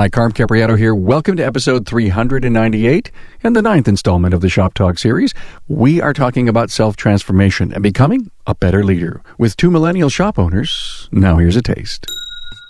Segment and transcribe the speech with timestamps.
[0.00, 0.94] Hi, Carm Capriotto here.
[0.94, 3.10] Welcome to episode 398
[3.42, 5.34] and the ninth installment of the Shop Talk series.
[5.68, 10.38] We are talking about self transformation and becoming a better leader with two millennial shop
[10.38, 11.06] owners.
[11.12, 12.06] Now, here's a taste.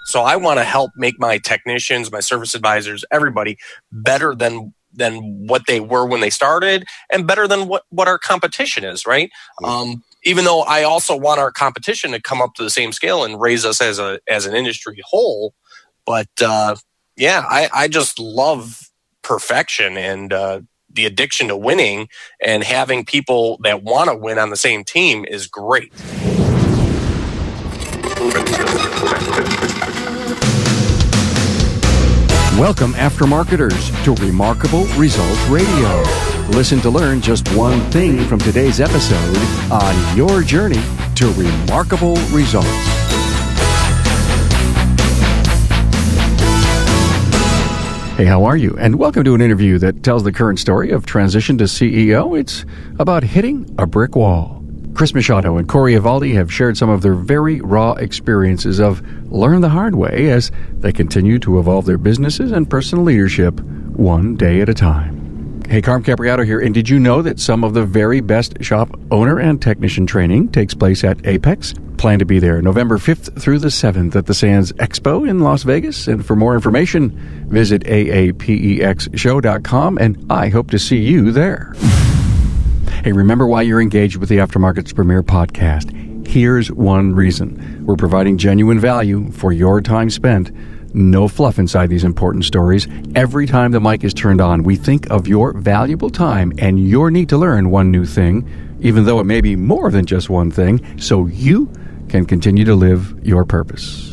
[0.06, 3.58] So, I want to help make my technicians, my service advisors, everybody
[3.92, 8.18] better than than what they were when they started and better than what, what our
[8.18, 9.30] competition is, right?
[9.62, 9.64] Mm-hmm.
[9.66, 13.22] Um, even though I also want our competition to come up to the same scale
[13.22, 15.54] and raise us as a as an industry whole,
[16.04, 16.74] but uh,
[17.20, 18.90] yeah, I, I just love
[19.20, 22.08] perfection and uh, the addiction to winning
[22.42, 25.92] and having people that want to win on the same team is great.
[32.58, 36.02] Welcome, aftermarketers, to Remarkable Results Radio.
[36.56, 39.36] Listen to learn just one thing from today's episode
[39.70, 40.82] on your journey
[41.16, 42.99] to remarkable results.
[48.20, 48.76] Hey, how are you?
[48.78, 52.38] And welcome to an interview that tells the current story of transition to CEO.
[52.38, 52.66] It's
[52.98, 54.62] about hitting a brick wall.
[54.92, 59.00] Chris Machado and Corey Evaldi have shared some of their very raw experiences of
[59.32, 64.36] learn the hard way as they continue to evolve their businesses and personal leadership one
[64.36, 65.62] day at a time.
[65.66, 69.00] Hey, Carm Capriotto here, and did you know that some of the very best shop
[69.10, 71.89] owner and technician training takes place at AAPEX?
[72.00, 75.64] Plan to be there November 5th through the 7th at the Sands Expo in Las
[75.64, 76.08] Vegas.
[76.08, 77.10] And for more information,
[77.50, 81.74] visit aapexshow.com, and I hope to see you there.
[83.04, 86.26] Hey, remember why you're engaged with the Aftermarket's premier podcast.
[86.26, 90.50] Here's one reason we're providing genuine value for your time spent
[90.94, 92.88] no fluff inside these important stories.
[93.14, 97.10] Every time the mic is turned on, we think of your valuable time and your
[97.10, 100.50] need to learn one new thing, even though it may be more than just one
[100.50, 101.70] thing, so you
[102.10, 104.09] can continue to live your purpose.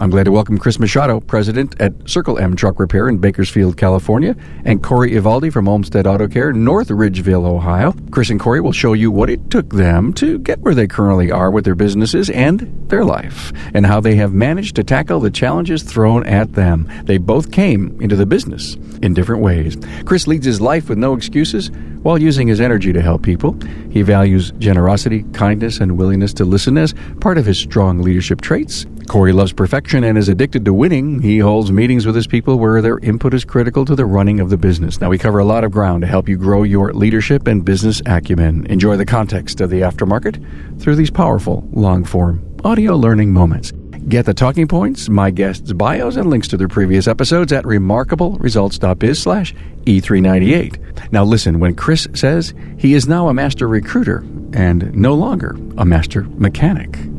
[0.00, 4.34] I'm glad to welcome Chris Machado, president at Circle M Truck Repair in Bakersfield, California,
[4.64, 7.94] and Corey Evaldi from Olmsted Auto Care, North Ridgeville, Ohio.
[8.10, 11.30] Chris and Corey will show you what it took them to get where they currently
[11.30, 15.30] are with their businesses and their life, and how they have managed to tackle the
[15.30, 16.90] challenges thrown at them.
[17.04, 19.76] They both came into the business in different ways.
[20.06, 21.70] Chris leads his life with no excuses
[22.02, 23.54] while using his energy to help people.
[23.90, 28.86] He values generosity, kindness, and willingness to listen as part of his strong leadership traits.
[29.06, 31.20] Corey loves perfection and is addicted to winning.
[31.20, 34.48] He holds meetings with his people where their input is critical to the running of
[34.48, 35.00] the business.
[35.00, 38.00] Now, we cover a lot of ground to help you grow your leadership and business
[38.06, 38.66] acumen.
[38.66, 43.72] Enjoy the context of the aftermarket through these powerful, long form audio learning moments.
[44.08, 49.18] Get the talking points, my guests' bios, and links to their previous episodes at remarkableresults.biz
[49.22, 51.12] slash E398.
[51.12, 55.84] Now listen, when Chris says he is now a master recruiter and no longer a
[55.84, 57.09] master mechanic.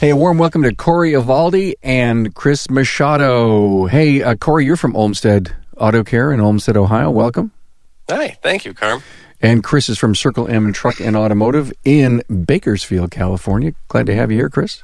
[0.00, 3.84] Hey, a warm welcome to Corey Evaldi and Chris Machado.
[3.84, 7.10] Hey, uh, Corey, you're from Olmsted Auto Care in Olmsted, Ohio.
[7.10, 7.52] Welcome.
[8.08, 9.02] Hi, thank you, Carm.
[9.42, 13.74] And Chris is from Circle M Truck and Automotive in Bakersfield, California.
[13.88, 14.82] Glad to have you here, Chris.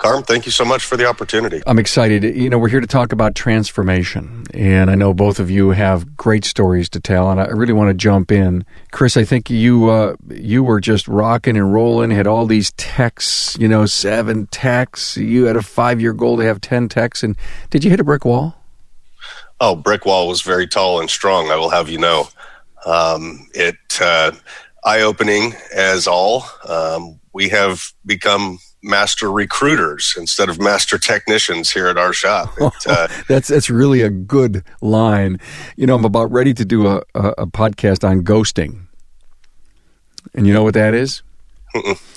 [0.00, 1.60] Carm, thank you so much for the opportunity.
[1.66, 2.24] I'm excited.
[2.24, 6.16] You know, we're here to talk about transformation, and I know both of you have
[6.16, 8.64] great stories to tell, and I really want to jump in.
[8.92, 13.58] Chris, I think you uh, you were just rocking and rolling, had all these techs,
[13.60, 15.18] you know, seven techs.
[15.18, 17.36] You had a five year goal to have ten techs, and
[17.68, 18.56] did you hit a brick wall?
[19.60, 21.50] Oh, brick wall was very tall and strong.
[21.50, 22.26] I will have you know.
[22.86, 24.32] Um, it uh,
[24.82, 26.46] eye opening as all.
[26.66, 32.50] Um, we have become master recruiters instead of master technicians here at our shop.
[32.60, 35.38] It, uh, that's that's really a good line.
[35.76, 38.86] You know, I'm about ready to do a, a, a podcast on ghosting,
[40.34, 41.22] and you know what that is?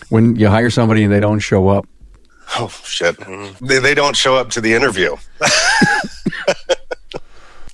[0.09, 1.87] When you hire somebody and they don't show up.
[2.57, 3.17] Oh shit!
[3.61, 5.15] They, they don't show up to the interview.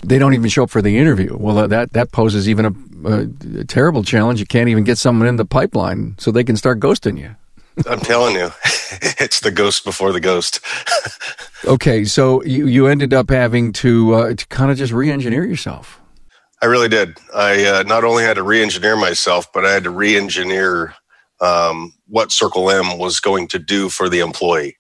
[0.03, 1.35] they don't even show up for the interview.
[1.38, 3.29] Well, that that poses even a, a,
[3.59, 4.39] a terrible challenge.
[4.39, 7.35] You can't even get someone in the pipeline so they can start ghosting you.
[7.88, 8.51] I'm telling you,
[9.19, 10.59] it's the ghost before the ghost.
[11.65, 16.00] okay, so you, you ended up having to uh, to kind of just re-engineer yourself.
[16.62, 17.18] I really did.
[17.33, 20.94] I uh, not only had to re-engineer myself, but I had to re-engineer
[21.39, 24.77] um, what Circle M was going to do for the employee,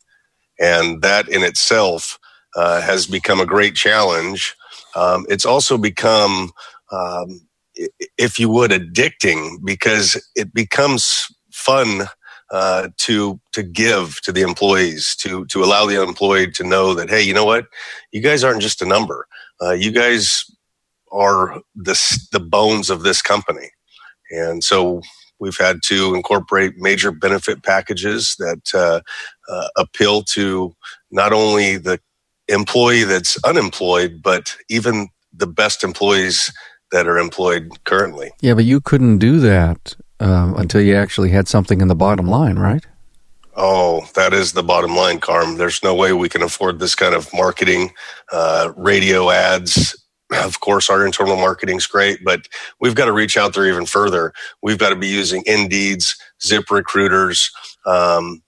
[0.59, 2.19] and that in itself
[2.55, 4.55] uh, has become a great challenge.
[4.95, 6.51] Um, it's also become,
[6.91, 7.47] um,
[8.17, 12.07] if you would, addicting because it becomes fun
[12.51, 17.09] uh, to to give to the employees to to allow the employee to know that
[17.09, 17.67] hey you know what?
[18.11, 19.27] You guys aren't just a number.
[19.61, 20.45] Uh, you guys
[21.11, 23.71] are the the bones of this company.
[24.31, 25.01] And so
[25.39, 29.01] We've had to incorporate major benefit packages that uh,
[29.49, 30.75] uh, appeal to
[31.11, 31.99] not only the
[32.49, 36.51] employee that's unemployed, but even the best employees
[36.91, 38.31] that are employed currently.
[38.41, 42.27] Yeah, but you couldn't do that um, until you actually had something in the bottom
[42.27, 42.85] line, right?
[43.55, 45.57] Oh, that is the bottom line, Carm.
[45.57, 47.91] There's no way we can afford this kind of marketing,
[48.31, 49.95] uh, radio ads.
[50.31, 52.47] Of course, our internal marketing's great, but
[52.79, 54.31] we've got to reach out there even further.
[54.61, 57.49] We've got to be using Indeeds, ZipRecruiters,
[57.87, 58.43] um,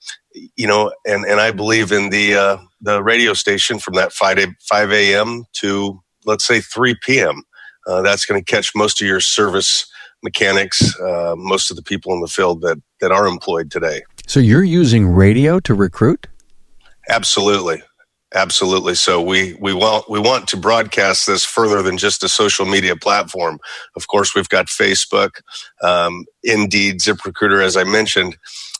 [0.56, 4.38] you know, and, and I believe in the uh, the radio station from that 5
[4.60, 5.46] 5 a.m.
[5.54, 7.42] to let's say 3 p.m.
[7.88, 9.91] Uh, that's going to catch most of your service
[10.24, 14.04] mechanics, uh, most of the people in the field that that are employed today.
[14.28, 16.28] So you're using radio to recruit?
[17.10, 17.82] Absolutely.
[18.34, 18.96] Absolutely.
[18.96, 22.96] So we, we want we want to broadcast this further than just a social media
[22.96, 23.60] platform.
[23.98, 25.42] Of course, we've got Facebook,
[25.84, 28.38] um, Indeed, ZipRecruiter, as I mentioned.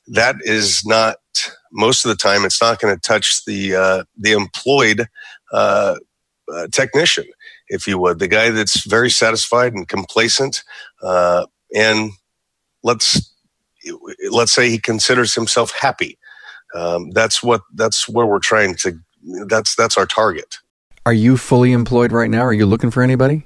[0.08, 1.18] That is not
[1.74, 2.46] most of the time.
[2.46, 5.08] It's not going to touch the uh, the employed
[5.52, 5.96] uh,
[6.52, 7.26] uh, technician,
[7.72, 10.64] if you would, the guy that's very satisfied and complacent,
[11.02, 12.12] uh, and
[12.84, 13.34] let's
[14.30, 16.20] let's say he considers himself happy.
[16.76, 19.00] Um, that's what that's where we're trying to.
[19.48, 20.58] That's that's our target.
[21.06, 22.42] Are you fully employed right now?
[22.42, 23.46] Are you looking for anybody?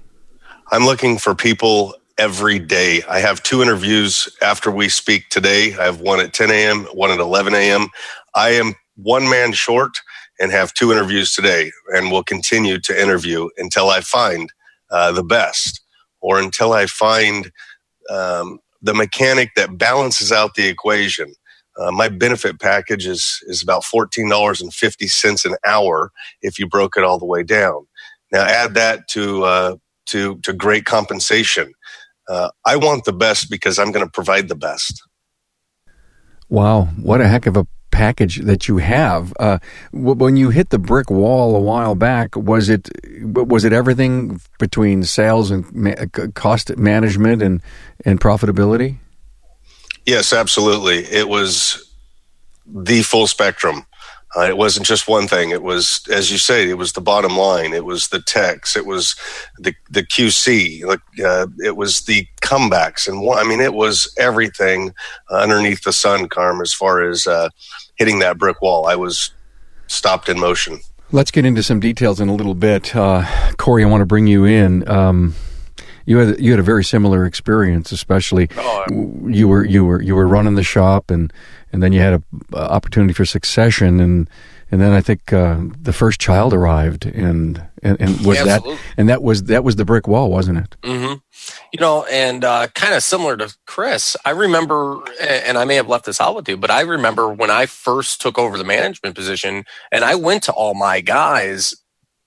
[0.71, 3.03] I'm looking for people every day.
[3.07, 5.75] I have two interviews after we speak today.
[5.77, 7.89] I have one at 10 a.m., one at 11 a.m.
[8.33, 9.97] I am one man short
[10.39, 14.51] and have two interviews today, and will continue to interview until I find
[14.91, 15.81] uh, the best
[16.21, 17.51] or until I find
[18.09, 21.33] um, the mechanic that balances out the equation.
[21.77, 26.11] Uh, my benefit package is is about fourteen dollars and fifty cents an hour
[26.41, 27.85] if you broke it all the way down.
[28.31, 29.75] Now add that to uh,
[30.07, 31.73] to to great compensation.
[32.27, 35.03] Uh, I want the best because I'm going to provide the best.
[36.49, 39.33] Wow, what a heck of a package that you have.
[39.39, 39.57] Uh,
[39.93, 42.89] when you hit the brick wall a while back, was it
[43.23, 47.61] was it everything between sales and ma- cost management and
[48.03, 48.97] and profitability?
[50.05, 51.05] Yes, absolutely.
[51.05, 51.89] It was
[52.65, 53.85] the full spectrum.
[54.35, 55.51] Uh, it wasn't just one thing.
[55.51, 57.73] It was, as you say, it was the bottom line.
[57.73, 58.75] It was the techs.
[58.75, 59.15] It was
[59.57, 60.83] the the QC.
[60.83, 64.93] Uh, it was the comebacks, and I mean, it was everything
[65.29, 66.61] underneath the sun, Carm.
[66.61, 67.49] As far as uh,
[67.95, 69.31] hitting that brick wall, I was
[69.87, 70.81] stopped in motion.
[71.11, 73.25] Let's get into some details in a little bit, uh,
[73.57, 73.83] Corey.
[73.83, 74.87] I want to bring you in.
[74.89, 75.35] Um,
[76.05, 78.85] you had you had a very similar experience, especially oh,
[79.27, 81.31] you were you were you were running the shop, and
[81.71, 82.21] and then you had
[82.53, 84.29] a, opportunity for succession, and
[84.71, 88.63] and then I think uh, the first child arrived, and and, and was that
[88.97, 90.75] and that was that was the brick wall, wasn't it?
[90.81, 91.13] Mm-hmm.
[91.73, 95.87] You know, and uh, kind of similar to Chris, I remember, and I may have
[95.87, 99.15] left this out with you, but I remember when I first took over the management
[99.15, 101.75] position, and I went to all my guys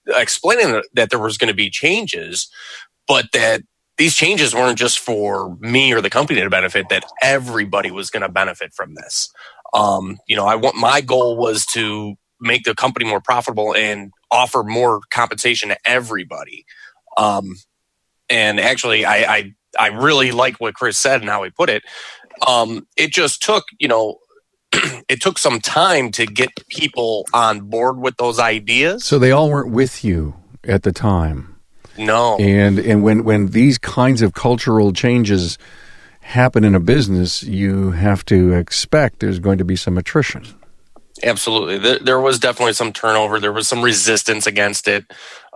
[0.07, 2.49] explaining that there was going to be changes
[3.09, 3.63] but that
[3.97, 8.23] these changes weren't just for me or the company to benefit, that everybody was going
[8.23, 9.29] to benefit from this.
[9.75, 14.13] Um, you know, I want my goal was to make the company more profitable and
[14.31, 16.65] offer more compensation to everybody.
[17.17, 17.57] Um,
[18.31, 21.83] and actually, I, I, I really like what Chris said and how he put it.
[22.47, 24.19] Um, it just took, you know,
[25.09, 29.05] it took some time to get people on board with those ideas.
[29.05, 31.58] So they all weren't with you at the time.
[31.99, 32.37] No.
[32.37, 35.59] And and when when these kinds of cultural changes
[36.21, 40.47] happen in a business, you have to expect there's going to be some attrition.
[41.23, 41.79] Absolutely.
[41.79, 43.41] There, there was definitely some turnover.
[43.41, 45.05] There was some resistance against it.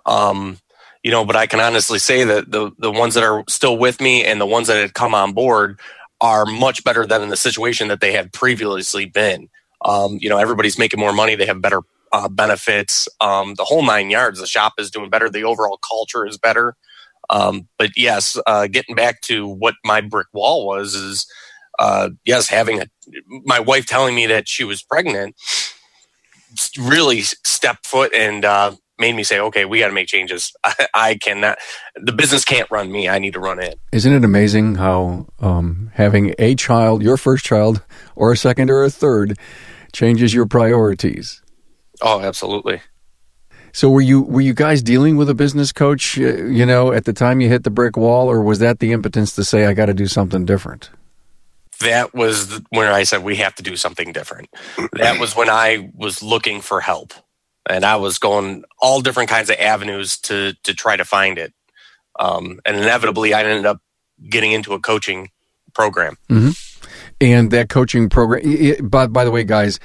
[0.07, 0.59] Um,
[1.03, 4.01] you know, but I can honestly say that the the ones that are still with
[4.01, 5.79] me and the ones that had come on board
[6.21, 9.49] are much better than in the situation that they had previously been.
[9.85, 11.35] Um, you know, everybody's making more money.
[11.35, 11.81] They have better
[12.13, 14.39] uh, benefits, um, the whole nine yards.
[14.39, 15.31] The shop is doing better.
[15.31, 16.77] The overall culture is better.
[17.31, 21.27] Um, but yes, uh, getting back to what my brick wall was is,
[21.79, 22.87] uh, yes, having a,
[23.45, 25.35] my wife telling me that she was pregnant
[26.79, 30.53] really stepped foot and, uh, made me say, okay, we got to make changes.
[30.65, 31.59] I, I, cannot,
[31.97, 33.09] the business can't run me.
[33.09, 33.79] I need to run it.
[33.93, 37.83] Isn't it amazing how, um, having a child, your first child
[38.17, 39.39] or a second or a third
[39.93, 41.42] changes your priorities?
[42.03, 42.81] Oh, absolutely.
[43.73, 47.07] So were you were you guys dealing with a business coach, uh, you know, at
[47.07, 49.73] the time you hit the brick wall, or was that the impotence to say I
[49.73, 50.91] got to do something different?
[51.81, 54.51] That was when I said we have to do something different.
[54.93, 57.15] that was when I was looking for help,
[57.67, 61.55] and I was going all different kinds of avenues to to try to find it.
[62.21, 63.81] Um, and inevitably, I ended up
[64.29, 65.31] getting into a coaching
[65.73, 66.19] program.
[66.29, 66.51] Mm-hmm.
[67.23, 68.43] And that coaching program.
[68.45, 69.81] It, by, by the way, guys,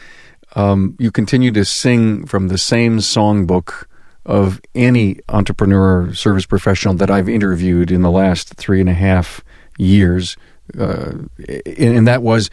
[0.58, 3.86] um, you continue to sing from the same songbook
[4.26, 8.94] of any entrepreneur or service professional that I've interviewed in the last three and a
[8.94, 9.44] half
[9.78, 10.36] years.
[10.78, 11.12] Uh,
[11.78, 12.50] and, that was,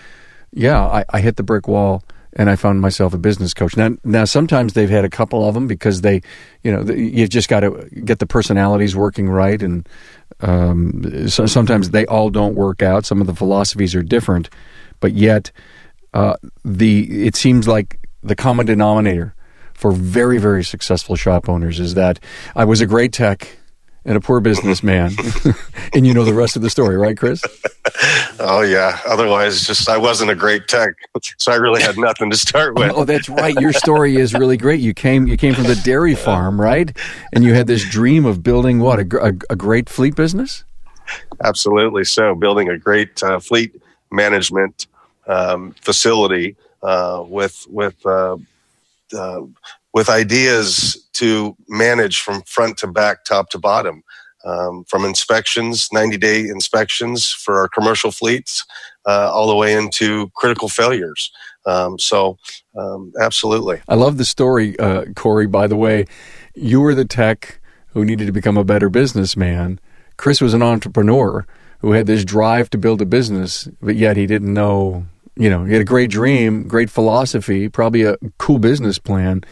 [0.52, 3.74] yeah, I, I hit the brick wall and I found myself a business coach.
[3.74, 6.20] Now, now sometimes they've had a couple of them because they,
[6.62, 9.88] you know, you've just got to get the personalities working right, and
[10.40, 13.06] um, so sometimes they all don't work out.
[13.06, 14.50] Some of the philosophies are different,
[15.00, 15.52] but yet
[16.14, 19.34] uh, the it seems like the common denominator
[19.74, 22.18] for very very successful shop owners is that
[22.56, 23.58] I was a great tech
[24.04, 25.12] and a poor businessman.
[25.94, 27.42] and you know the rest of the story, right, Chris?
[28.38, 28.98] oh yeah.
[29.06, 30.94] Otherwise, just I wasn't a great tech,
[31.38, 32.92] so I really had nothing to start with.
[32.94, 33.54] oh, that's right.
[33.54, 34.80] Your story is really great.
[34.80, 36.96] You came you came from the dairy farm, right?
[37.32, 40.64] And you had this dream of building what a, a, a great fleet business.
[41.42, 42.04] Absolutely.
[42.04, 44.86] So, building a great uh, fleet management
[45.26, 48.36] um, facility uh, with with uh,
[49.16, 49.40] uh
[49.94, 54.02] with ideas to manage from front to back, top to bottom,
[54.44, 58.64] um, from inspections, 90 day inspections for our commercial fleets,
[59.06, 61.30] uh, all the way into critical failures.
[61.66, 62.36] Um, so,
[62.76, 63.80] um, absolutely.
[63.88, 65.46] I love the story, uh, Corey.
[65.46, 66.04] By the way,
[66.54, 69.80] you were the tech who needed to become a better businessman.
[70.16, 71.46] Chris was an entrepreneur
[71.78, 75.06] who had this drive to build a business, but yet he didn't know.
[75.36, 79.42] You know, he had a great dream, great philosophy, probably a cool business plan,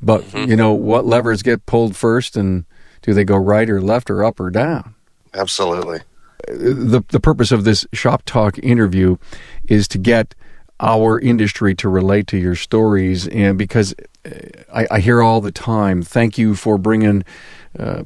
[0.00, 0.50] but mm-hmm.
[0.50, 2.64] you know what levers get pulled first, and
[3.02, 4.94] do they go right or left or up or down?
[5.34, 6.00] Absolutely.
[6.46, 9.16] The the purpose of this shop talk interview
[9.68, 10.34] is to get
[10.80, 13.94] our industry to relate to your stories, and because
[14.24, 14.30] uh,
[14.72, 17.24] I, I hear all the time, thank you for bringing.
[17.78, 18.02] Uh,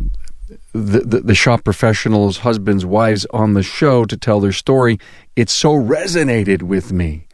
[0.73, 4.99] the, the, the shop professionals, husbands, wives on the show to tell their story.
[5.35, 7.26] It so resonated with me,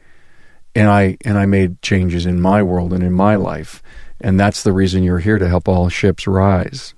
[0.75, 3.83] and I and I made changes in my world and in my life.
[4.21, 6.95] And that's the reason you're here to help all ships rise.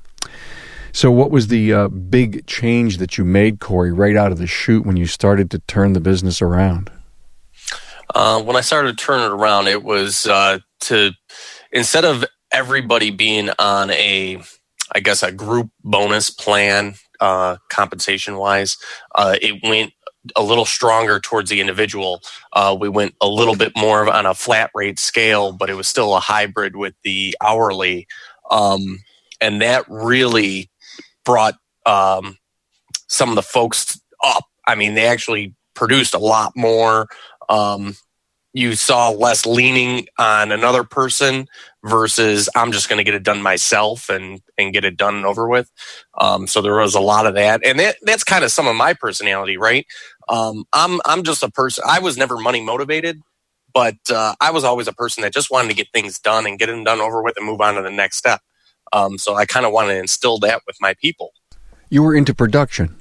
[0.93, 4.47] So, what was the uh, big change that you made, Corey, right out of the
[4.47, 6.90] chute when you started to turn the business around?
[8.14, 11.12] Uh, when I started to turn it around, it was uh, to
[11.73, 14.40] instead of everybody being on a,
[14.93, 18.76] I guess, a group bonus plan, uh, compensation wise,
[19.16, 19.93] uh, it went
[20.37, 22.23] a little stronger towards the individual.
[22.52, 25.88] Uh, we went a little bit more on a flat rate scale, but it was
[25.88, 28.07] still a hybrid with the hourly.
[28.50, 29.00] Um,
[29.40, 30.71] and that really
[31.25, 31.54] brought
[31.87, 32.38] um,
[33.09, 34.45] some of the folks up.
[34.66, 37.09] I mean, they actually produced a lot more.
[37.49, 37.97] Um,
[38.54, 41.47] you saw less leaning on another person
[41.85, 45.26] versus I'm just going to get it done myself and and get it done and
[45.26, 45.71] over with.
[46.19, 48.76] Um, so there was a lot of that, and that, that's kind of some of
[48.76, 49.87] my personality, right?
[50.28, 51.85] Um, I'm I'm just a person.
[51.87, 53.23] I was never money motivated,
[53.73, 56.59] but uh, I was always a person that just wanted to get things done and
[56.59, 58.40] get them done over with and move on to the next step.
[58.93, 61.33] Um, so I kind of want to instill that with my people.
[61.90, 62.97] You were into production.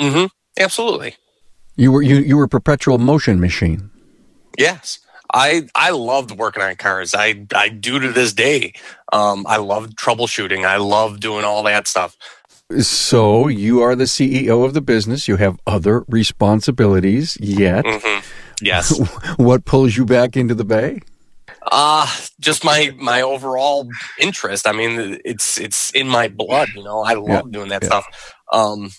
[0.00, 0.26] Mm-hmm.
[0.58, 1.16] Absolutely.
[1.76, 3.90] You were you you were a perpetual motion machine.
[4.58, 4.98] Yes.
[5.32, 7.14] I I loved working on cars.
[7.14, 8.74] I I do to this day.
[9.12, 10.66] Um, I love troubleshooting.
[10.66, 12.16] I love doing all that stuff.
[12.78, 15.26] So you are the CEO of the business.
[15.26, 17.84] You have other responsibilities yet.
[17.84, 18.26] Mm-hmm.
[18.62, 18.98] Yes.
[19.36, 21.00] what pulls you back into the bay?
[21.70, 22.06] Uh
[22.38, 24.66] just my my overall interest.
[24.66, 26.68] I mean, it's it's in my blood.
[26.74, 27.50] You know, I love yeah.
[27.50, 27.88] doing that yeah.
[27.88, 28.34] stuff.
[28.52, 28.90] Um,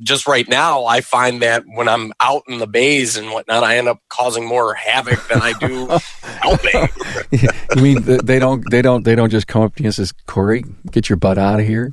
[0.00, 3.76] just right now, I find that when I'm out in the bays and whatnot, I
[3.76, 5.86] end up causing more havoc than I do
[6.40, 6.88] helping.
[7.76, 10.12] you mean they don't they don't they don't just come up to you and says,
[10.26, 11.92] "Corey, get your butt out of here"?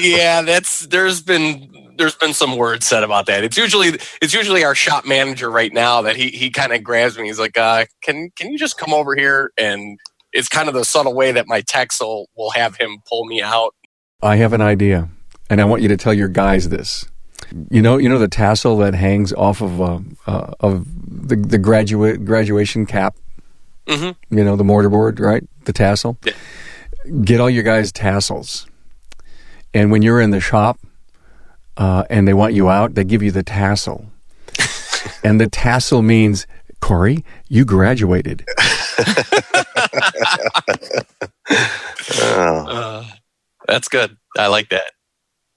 [0.00, 3.44] Yeah, that's there's been there's been some words said about that.
[3.44, 7.18] It's usually it's usually our shop manager right now that he he kind of grabs
[7.18, 7.26] me.
[7.26, 9.98] He's like, uh, "Can can you just come over here?" And
[10.32, 13.42] it's kind of the subtle way that my techs will will have him pull me
[13.42, 13.74] out.
[14.22, 15.08] I have an idea
[15.52, 17.06] and I want you to tell your guys this.
[17.70, 20.86] You know, you know the tassel that hangs off of uh, uh, of
[21.28, 23.16] the the graduate graduation cap.
[23.86, 24.36] Mm-hmm.
[24.36, 25.46] You know the mortarboard, right?
[25.64, 26.16] The tassel.
[26.24, 26.32] Yeah.
[27.22, 28.66] Get all your guys tassels,
[29.74, 30.78] and when you're in the shop,
[31.76, 34.06] uh, and they want you out, they give you the tassel,
[35.24, 36.46] and the tassel means
[36.80, 38.46] Corey, you graduated.
[42.22, 43.04] uh,
[43.66, 44.16] that's good.
[44.36, 44.92] I like that.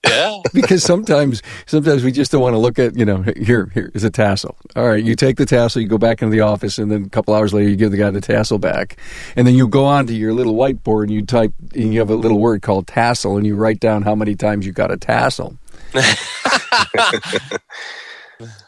[0.05, 0.37] Yeah.
[0.53, 4.03] because sometimes sometimes we just don't want to look at, you know, here here is
[4.03, 4.57] a tassel.
[4.75, 7.09] All right, you take the tassel, you go back into the office and then a
[7.09, 8.97] couple hours later you give the guy the tassel back.
[9.35, 12.09] And then you go on to your little whiteboard and you type and you have
[12.09, 14.97] a little word called tassel and you write down how many times you got a
[14.97, 15.57] tassel.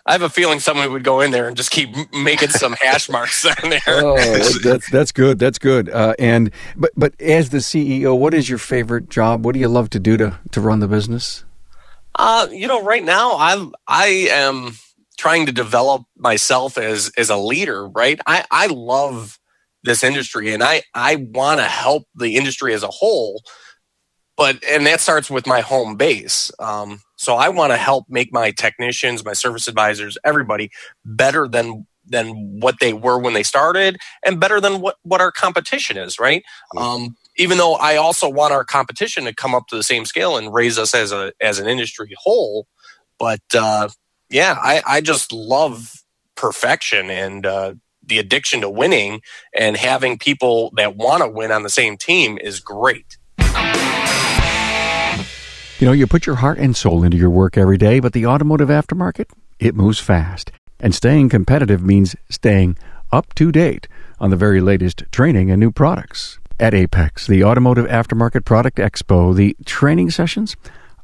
[0.05, 3.09] I have a feeling someone would go in there and just keep making some hash
[3.09, 3.81] marks on there.
[3.87, 4.15] Oh,
[4.63, 5.39] that's that's good.
[5.39, 5.89] That's good.
[5.89, 9.45] Uh, and but but as the CEO, what is your favorite job?
[9.45, 11.43] What do you love to do to to run the business?
[12.15, 14.77] Uh, you know, right now I'm I am
[15.17, 17.87] trying to develop myself as as a leader.
[17.87, 19.39] Right, I I love
[19.83, 23.41] this industry and I I want to help the industry as a whole.
[24.37, 26.51] But and that starts with my home base.
[26.59, 30.69] Um, so I want to help make my technicians, my service advisors, everybody
[31.03, 35.31] better than than what they were when they started and better than what what our
[35.31, 36.43] competition is, right?
[36.77, 40.37] Um, even though I also want our competition to come up to the same scale
[40.37, 42.67] and raise us as a as an industry whole,
[43.19, 43.89] but uh,
[44.29, 46.03] yeah, I, I just love
[46.35, 47.73] perfection and uh,
[48.05, 49.21] the addiction to winning
[49.55, 53.17] and having people that want to win on the same team is great.
[55.79, 58.25] You know, you put your heart and soul into your work every day, but the
[58.25, 59.25] automotive aftermarket,
[59.59, 60.51] it moves fast.
[60.79, 62.77] And staying competitive means staying
[63.11, 63.87] up to date
[64.19, 66.39] on the very latest training and new products.
[66.59, 70.55] At AAPEX, the Automotive Aftermarket Product Expo, the training sessions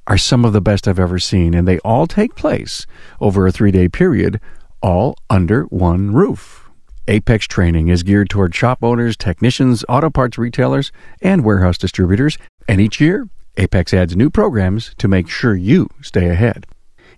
[0.07, 2.87] are some of the best I've ever seen, and they all take place
[3.21, 4.41] over a three day period,
[4.81, 6.67] all under one roof.
[7.07, 12.81] AAPEX training is geared toward shop owners, technicians, auto parts retailers, and warehouse distributors, and
[12.81, 13.27] each year
[13.57, 16.65] AAPEX adds new programs to make sure you stay ahead.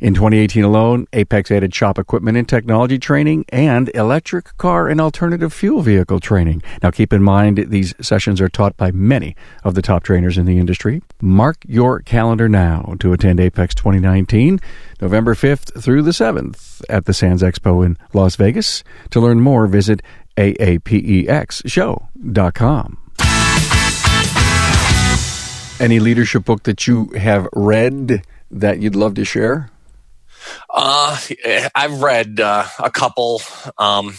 [0.02, 5.54] In 2018 alone, AAPEX added shop equipment and technology training and electric car and alternative
[5.54, 6.62] fuel vehicle training.
[6.84, 10.46] Now keep in mind these sessions are taught by many of the top trainers in
[10.46, 11.02] the industry.
[11.22, 14.60] Mark your calendar now to attend AAPEX 2019,
[15.00, 18.84] November 5th through the 7th at the Sands Expo in Las Vegas.
[19.12, 20.02] To learn more, visit
[20.36, 23.05] aapexshow.com.
[25.80, 29.70] Any leadership book that you have read that you'd love to share?
[30.74, 31.18] Uh,
[31.76, 33.42] I've read uh, a couple.
[33.78, 34.16] Um,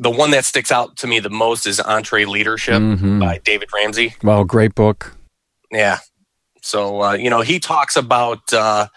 [0.00, 3.20] the one that sticks out to me the most is EntreLeadership Mhm.
[3.20, 4.16] by David Ramsey.
[4.24, 5.14] Well, great book.
[5.70, 5.98] Yeah.
[6.62, 8.88] So, uh, you know, he talks about, uh,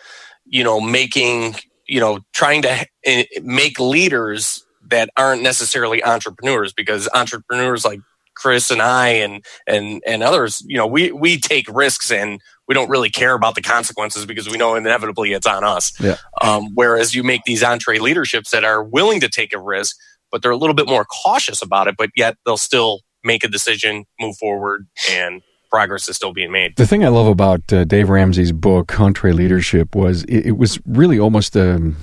[0.46, 1.56] you know, making,
[1.88, 8.00] you know, trying to eh, make leaders that aren't necessarily entrepreneurs because entrepreneurs like
[8.36, 12.74] Chris and I and, and, and others, you know, we, we take risks and we
[12.74, 15.94] don't really care about the consequences because we know inevitably it's on us.
[16.00, 16.18] Yeah.
[16.42, 19.96] Um, whereas you make these entree leaderships that are willing to take a risk,
[20.32, 23.48] but they're a little bit more cautious about it, but yet they'll still make a
[23.48, 26.76] decision, move forward, and progress is still being made.
[26.78, 31.20] The thing I love about uh, Dave Ramsey's book, EntreLeadership, was it, it was really
[31.20, 31.94] almost a,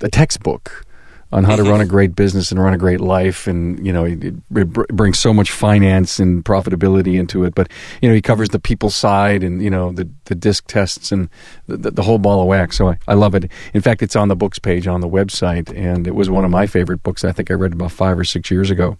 [0.00, 0.86] a textbook
[1.32, 3.46] on how to run a great business and run a great life.
[3.46, 7.54] And, you know, it, it brings so much finance and profitability into it.
[7.54, 7.70] But,
[8.02, 11.30] you know, he covers the people side and, you know, the, the DISC tests and
[11.66, 12.76] the, the, whole ball of wax.
[12.76, 13.50] So I, I love it.
[13.72, 15.74] In fact, it's on the books page on the website.
[15.74, 17.24] And it was one of my favorite books.
[17.24, 18.98] I think I read about five or six years ago.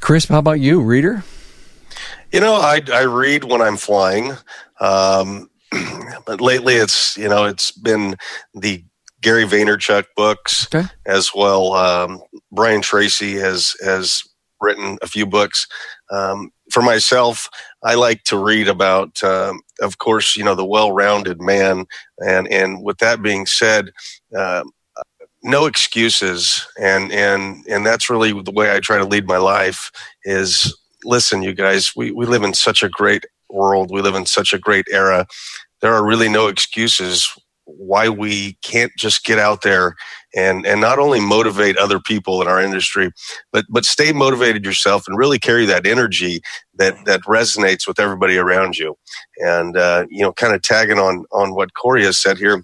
[0.00, 1.22] Chris, how about you, reader?
[2.32, 4.32] You know, I, I read when I'm flying,
[4.80, 5.50] um,
[6.26, 8.16] but lately it's you know it's been
[8.54, 8.84] the
[9.20, 10.86] Gary Vaynerchuk books Okay.
[11.06, 11.72] as well.
[11.74, 12.20] Um,
[12.52, 14.22] Brian Tracy has has
[14.60, 15.66] written a few books.
[16.10, 17.48] Um, for myself,
[17.82, 21.86] I like to read about, um, of course, you know, the well-rounded man,
[22.18, 23.90] and and with that being said.
[24.36, 24.70] Um,
[25.42, 29.90] no excuses and and and that's really the way i try to lead my life
[30.24, 34.26] is listen you guys we, we live in such a great world we live in
[34.26, 35.26] such a great era
[35.80, 37.34] there are really no excuses
[37.80, 39.96] why we can't just get out there
[40.34, 43.10] and and not only motivate other people in our industry
[43.52, 46.42] but but stay motivated yourself and really carry that energy
[46.74, 48.96] that that resonates with everybody around you.
[49.38, 52.62] And uh, you know kind of tagging on on what corey has said here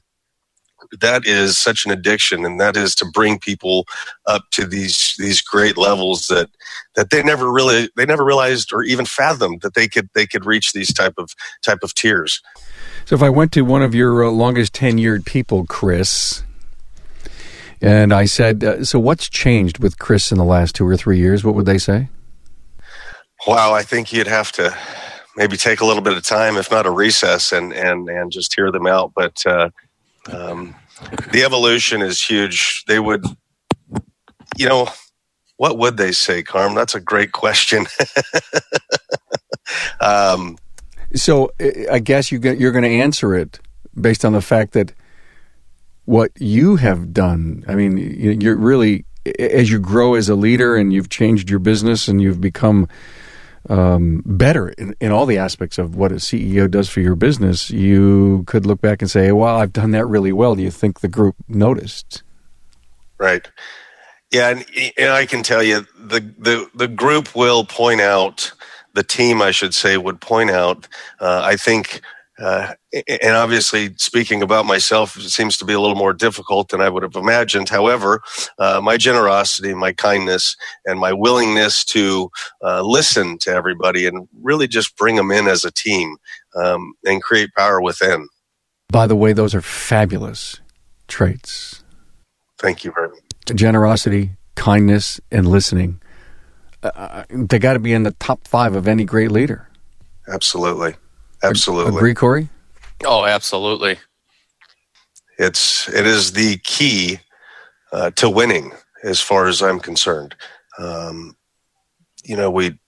[1.01, 3.87] that is such an addiction and that is to bring people
[4.27, 6.49] up to these these great levels that
[6.95, 10.45] that they never really they never realized or even fathomed that they could they could
[10.45, 12.41] reach these type of type of tiers
[13.07, 16.43] So if I went to one of your uh, longest tenured people, Chris,
[17.81, 21.19] and I said, uh, "So what's changed with Chris in the last two or three
[21.19, 22.09] years?" What would they say?
[23.47, 24.77] wow i think you'd have to
[25.37, 28.55] maybe take a little bit of time if not a recess and and and just
[28.55, 29.71] hear them out but uh
[30.33, 30.75] um
[31.33, 33.25] the evolution is huge they would
[34.57, 34.89] you know
[35.59, 37.87] what would they say carm that's a great question
[40.01, 40.57] um
[41.17, 43.61] So uh, I guess you you're going to answer it
[44.01, 44.93] based on the fact that
[46.05, 47.65] what you have done.
[47.69, 49.05] I mean, you- you're really
[49.41, 52.87] as you grow as a leader and you've changed your business and you've become
[53.69, 57.69] um, better in, in all the aspects of what a CEO does for your business,
[57.71, 61.01] you could look back and say, "Well, I've done that really well." Do you think
[61.01, 62.23] the group noticed?
[63.19, 63.49] Right.
[64.31, 64.65] Yeah, and,
[64.97, 68.53] and I can tell you the, the the group will point out
[68.97, 70.89] the team, I should say, would point out.
[71.21, 72.01] Uh, I think
[72.39, 76.89] uh, and obviously, speaking about myself seems to be a little more difficult than I
[76.89, 77.69] would have imagined.
[77.69, 78.21] However,
[78.59, 80.55] uh, my generosity, my kindness,
[80.85, 82.31] and my willingness to
[82.63, 86.17] uh, listen to everybody and really just bring them in as a team
[86.55, 88.29] um, and create power within.
[88.91, 90.61] By the way, those are fabulous
[91.09, 91.83] traits.
[92.59, 93.21] Thank you very much.
[93.55, 96.01] Generosity, kindness, and listening.
[96.83, 99.69] Uh, uh, they got to be in the top five of any great leader.
[100.29, 100.95] Absolutely.
[101.43, 101.95] Absolutely.
[101.95, 102.49] Agree, Corey?
[103.05, 103.99] Oh, absolutely.
[105.39, 107.21] It's it is the key
[107.93, 108.73] uh, to winning,
[109.05, 110.35] as far as I'm concerned.
[110.79, 111.37] Um,
[112.25, 112.79] you know, we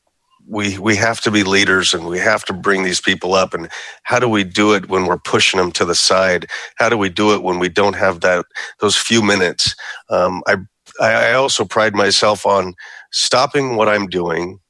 [0.46, 3.52] we we have to be leaders, and we have to bring these people up.
[3.52, 3.68] And
[4.04, 6.46] how do we do it when we're pushing them to the side?
[6.76, 8.46] How do we do it when we don't have that
[8.80, 9.74] those few minutes?
[10.08, 10.56] Um, I
[11.00, 12.74] I also pride myself on
[13.10, 14.60] stopping what I'm doing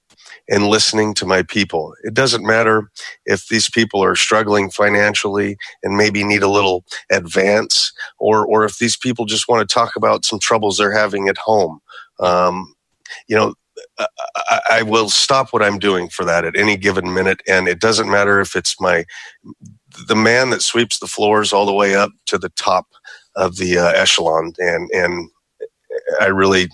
[0.48, 1.94] and listening to my people.
[2.04, 2.90] It doesn't matter
[3.26, 8.78] if these people are struggling financially and maybe need a little advance, or or if
[8.78, 11.80] these people just want to talk about some troubles they're having at home.
[12.20, 12.74] Um,
[13.26, 13.54] you know,
[13.98, 17.80] I, I, will stop what I'm doing for that at any given minute, and it
[17.80, 19.04] doesn't matter if it's my
[20.08, 22.86] the man that sweeps the floors all the way up to the top
[23.36, 25.30] of the uh, echelon, and and
[26.20, 26.68] I really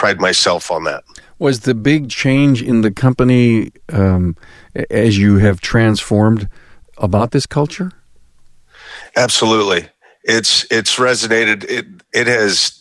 [0.00, 1.04] pride myself on that.
[1.38, 4.34] Was the big change in the company um,
[4.88, 6.48] as you have transformed
[6.96, 7.92] about this culture?
[9.14, 9.88] Absolutely,
[10.24, 11.64] it's it's resonated.
[11.64, 12.76] It it has.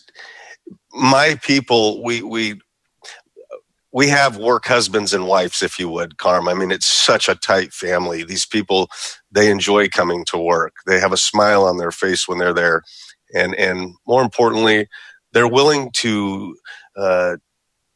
[0.93, 2.62] My people, we we
[3.91, 6.47] we have work husbands and wives, if you would, Carm.
[6.47, 8.23] I mean, it's such a tight family.
[8.23, 8.89] These people,
[9.29, 10.75] they enjoy coming to work.
[10.88, 12.84] They have a smile on their face when they're there,
[13.36, 14.88] and and more importantly,
[15.34, 16.55] they're willing to
[16.99, 17.38] uh,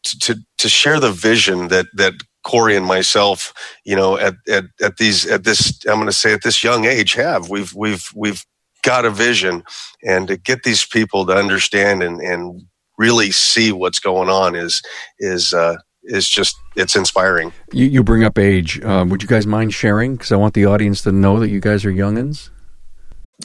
[0.03, 2.13] to to share the vision that that
[2.43, 3.53] Corey and myself,
[3.85, 6.85] you know, at at, at these at this I'm going to say at this young
[6.85, 8.45] age have we've we've we've
[8.83, 9.63] got a vision,
[10.03, 12.63] and to get these people to understand and and
[12.97, 14.81] really see what's going on is
[15.19, 17.53] is uh, is just it's inspiring.
[17.71, 18.83] You, you bring up age.
[18.83, 20.15] Um, would you guys mind sharing?
[20.15, 22.49] Because I want the audience to know that you guys are youngins.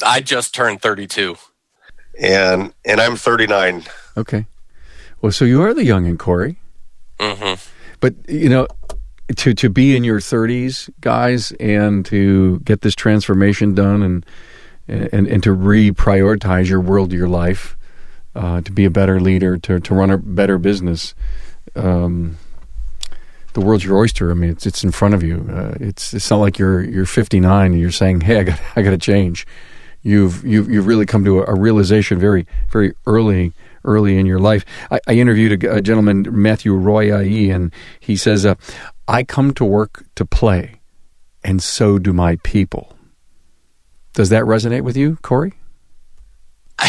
[0.04, 1.36] I just turned 32,
[2.20, 3.84] and and I'm 39.
[4.16, 4.46] Okay.
[5.20, 6.56] Well, so you are the young and Corey.
[7.18, 7.54] Mm-hmm.
[8.00, 8.68] But you know,
[9.36, 14.26] to to be in your 30s, guys, and to get this transformation done, and
[14.86, 17.76] and and to reprioritize your world, your life,
[18.34, 21.14] uh, to be a better leader, to to run a better business.
[21.74, 22.38] Um,
[23.54, 24.30] the world's your oyster.
[24.30, 25.48] I mean, it's it's in front of you.
[25.50, 28.82] Uh, it's it's not like you're you're 59 and you're saying, "Hey, I got I
[28.82, 29.46] got to change."
[30.02, 33.52] You've you've you've really come to a, a realization very very early
[33.84, 34.64] early in your life.
[34.90, 38.54] I, I interviewed a, a, gentleman, Matthew Roy, and he says, uh,
[39.06, 40.80] I come to work to play,
[41.42, 42.96] and so do my people.
[44.12, 45.54] Does that resonate with you, Corey?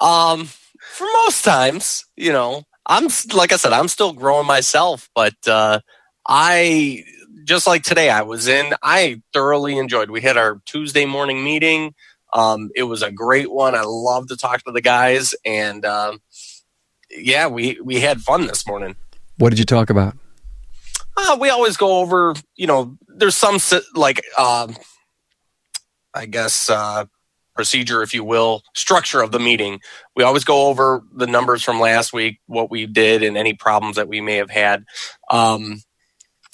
[0.00, 5.36] um, for most times, you know, I'm like I said, I'm still growing myself, but
[5.46, 5.80] uh,
[6.26, 7.04] I
[7.44, 8.74] just like today, I was in.
[8.82, 10.10] I thoroughly enjoyed.
[10.10, 11.94] We had our Tuesday morning meeting.
[12.32, 13.74] Um, it was a great one.
[13.74, 16.20] I love to talk to the guys, and um,
[17.10, 18.96] yeah, we we had fun this morning.
[19.38, 20.16] What did you talk about?
[21.16, 23.58] Uh, we always go over, you know, there's some
[23.94, 24.68] like, uh,
[26.14, 27.06] I guess, uh,
[27.54, 29.80] procedure, if you will, structure of the meeting.
[30.16, 33.96] We always go over the numbers from last week, what we did, and any problems
[33.96, 34.84] that we may have had.
[35.30, 35.82] Um,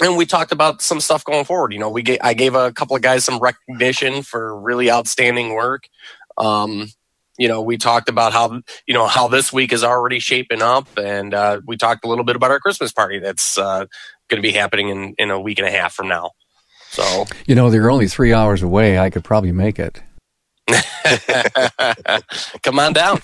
[0.02, 1.72] and we talked about some stuff going forward.
[1.72, 5.54] You know, we gave, I gave a couple of guys some recognition for really outstanding
[5.54, 5.88] work.
[6.36, 6.88] Um,
[7.38, 10.88] you know, we talked about how you know how this week is already shaping up,
[10.96, 13.84] and uh, we talked a little bit about our Christmas party that's uh,
[14.28, 16.30] going to be happening in in a week and a half from now.
[16.90, 18.98] So, you know, they're only three hours away.
[18.98, 20.00] I could probably make it.
[22.62, 23.20] Come on down.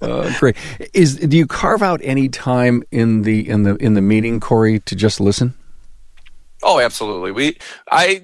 [0.00, 0.56] uh, great.
[0.92, 4.80] Is do you carve out any time in the in the in the meeting, Corey,
[4.80, 5.54] to just listen?
[6.62, 7.32] Oh, absolutely.
[7.32, 7.58] We
[7.90, 8.22] I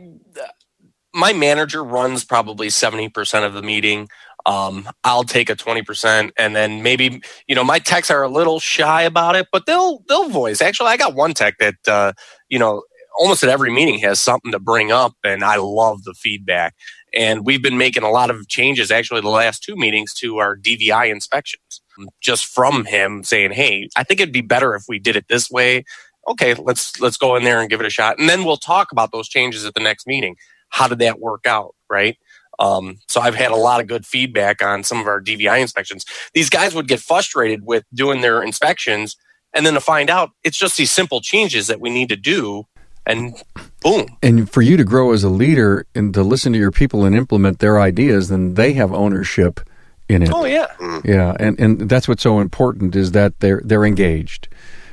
[1.12, 4.08] my manager runs probably seventy percent of the meeting.
[4.46, 8.28] Um, I'll take a twenty percent, and then maybe you know my techs are a
[8.28, 10.62] little shy about it, but they'll they'll voice.
[10.62, 12.12] Actually, I got one tech that uh,
[12.48, 12.82] you know
[13.18, 16.74] almost at every meeting has something to bring up, and I love the feedback.
[17.14, 20.56] And we've been making a lot of changes, actually, the last two meetings to our
[20.56, 21.80] DVI inspections,
[22.20, 25.50] just from him saying, Hey, I think it'd be better if we did it this
[25.50, 25.84] way.
[26.28, 28.92] okay, let's let's go in there and give it a shot, and then we'll talk
[28.92, 30.36] about those changes at the next meeting.
[30.68, 32.16] How did that work out, right?
[32.58, 36.04] Um, so I've had a lot of good feedback on some of our DVI inspections.
[36.34, 39.16] These guys would get frustrated with doing their inspections,
[39.54, 42.64] and then to find out it's just these simple changes that we need to do,
[43.06, 43.42] and
[43.80, 44.06] boom.
[44.22, 47.14] And for you to grow as a leader and to listen to your people and
[47.16, 49.60] implement their ideas, then they have ownership
[50.08, 50.30] in it.
[50.32, 50.66] Oh yeah,
[51.04, 54.48] Yeah, and and that's what's so important is that they're they're engaged,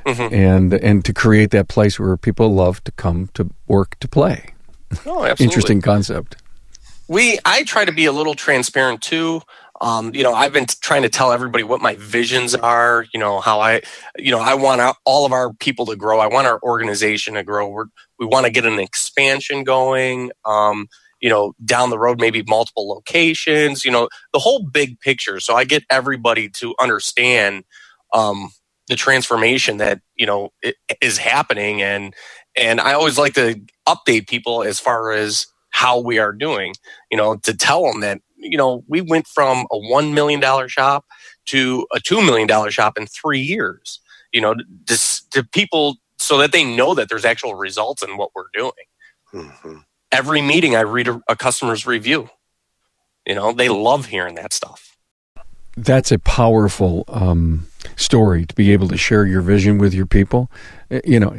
[0.05, 0.31] Mhm.
[0.31, 4.53] and and to create that place where people love to come to work to play.
[5.05, 5.43] oh absolutely.
[5.45, 6.37] Interesting concept.
[7.09, 9.41] we i try to be a little transparent too
[9.81, 13.19] um, you know i've been t- trying to tell everybody what my visions are you
[13.19, 13.81] know how i
[14.17, 17.33] you know i want our, all of our people to grow i want our organization
[17.35, 17.85] to grow We're,
[18.19, 20.87] we want to get an expansion going um,
[21.21, 25.39] you know down the road maybe multiple locations you know the whole big picture.
[25.39, 27.63] So i get everybody to understand
[28.13, 28.51] um,
[28.87, 30.51] the transformation that you know
[31.01, 31.81] is happening.
[31.81, 32.13] And
[32.55, 36.73] and i always like to update people as far as how we are doing
[37.11, 40.67] you know to tell them that you know we went from a one million dollar
[40.69, 41.05] shop
[41.47, 43.99] to a two million dollar shop in three years.
[44.33, 44.99] You know to,
[45.31, 48.71] to people so that they know that there's actual results in what we're doing
[49.33, 49.83] Mhm.
[50.11, 52.29] every meeting i read a, a customer's review
[53.25, 54.97] you know they love hearing that stuff
[55.75, 60.49] That's a powerful um, story to be able to share your vision with your people.
[60.89, 61.31] Uh, You know,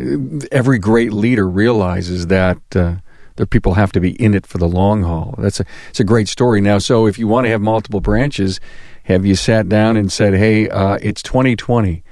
[0.53, 2.95] every great leader realizes that uh,
[3.35, 5.35] their people have to be in it for the long haul.
[5.39, 6.61] That's a it's a great story.
[6.61, 8.61] Now, so if you want to have multiple branches,
[9.11, 12.05] have you sat down and said, "Hey, uh, it's 2020,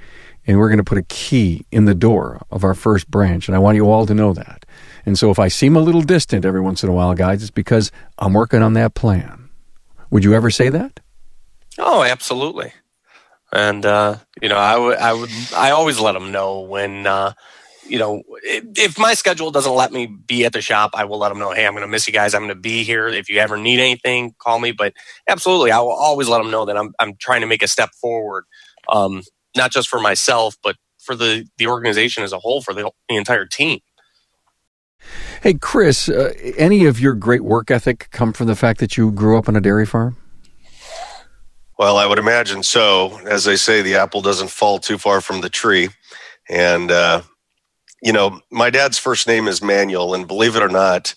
[0.47, 3.55] and we're going to put a key in the door of our first branch, and
[3.55, 4.65] I want you all to know that."
[5.05, 7.51] And so, if I seem a little distant every once in a while, guys, it's
[7.51, 9.49] because I'm working on that plan.
[10.09, 10.99] Would you ever say that?
[11.77, 12.73] Oh, absolutely.
[13.51, 17.33] And uh, you know, I would, I would, I always let them know when, uh,
[17.87, 21.29] you know, if, my schedule doesn't let me be at the shop, I will let
[21.29, 21.51] them know.
[21.51, 22.33] Hey, I'm going to miss you guys.
[22.33, 23.07] I'm going to be here.
[23.07, 24.73] If you ever need anything, call me.
[24.73, 24.93] But
[25.29, 27.91] absolutely, I will always let them know that I'm, I'm trying to make a step
[28.01, 28.43] forward,
[28.89, 29.23] um,
[29.57, 33.15] not just for myself, but for the the organization as a whole, for the, the
[33.15, 33.79] entire team.
[35.41, 39.11] Hey, Chris, uh, any of your great work ethic come from the fact that you
[39.11, 40.17] grew up on a dairy farm?
[41.77, 43.19] Well, I would imagine so.
[43.25, 45.89] As they say, the apple doesn't fall too far from the tree.
[46.49, 47.21] And, uh,
[48.01, 51.13] you know, my dad's first name is Manuel, and believe it or not,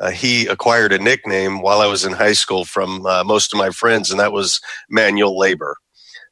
[0.00, 3.58] uh, he acquired a nickname while I was in high school from uh, most of
[3.58, 5.76] my friends, and that was Manual Labor.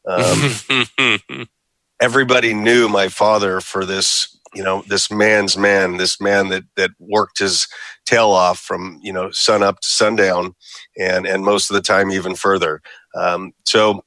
[0.06, 1.46] Um,
[2.00, 6.90] everybody knew my father for this, you know, this man's man, this man that that
[6.98, 7.66] worked his
[8.06, 10.54] tail off from you know sun up to sundown,
[10.98, 12.82] and and most of the time even further.
[13.14, 14.04] Um, so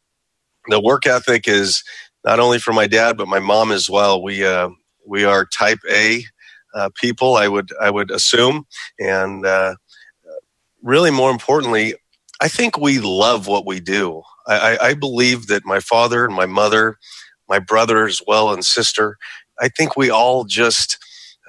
[0.67, 1.83] the work ethic is
[2.25, 4.21] not only for my dad but my mom as well.
[4.21, 4.69] We uh,
[5.05, 6.23] we are Type A
[6.73, 8.65] uh, people, I would I would assume,
[8.99, 9.75] and uh,
[10.83, 11.95] really more importantly,
[12.39, 14.21] I think we love what we do.
[14.47, 16.97] I, I, believe that my father and my mother,
[17.49, 19.17] my brother as well and sister,
[19.59, 20.97] I think we all just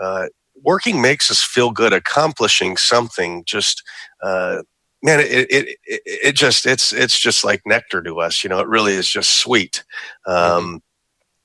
[0.01, 0.27] uh,
[0.63, 1.93] working makes us feel good.
[1.93, 3.83] Accomplishing something just.
[4.23, 4.63] Uh,
[5.03, 8.43] man, it, it it it just it's it's just like nectar to us.
[8.43, 9.85] You know, it really is just sweet.
[10.27, 10.83] Um,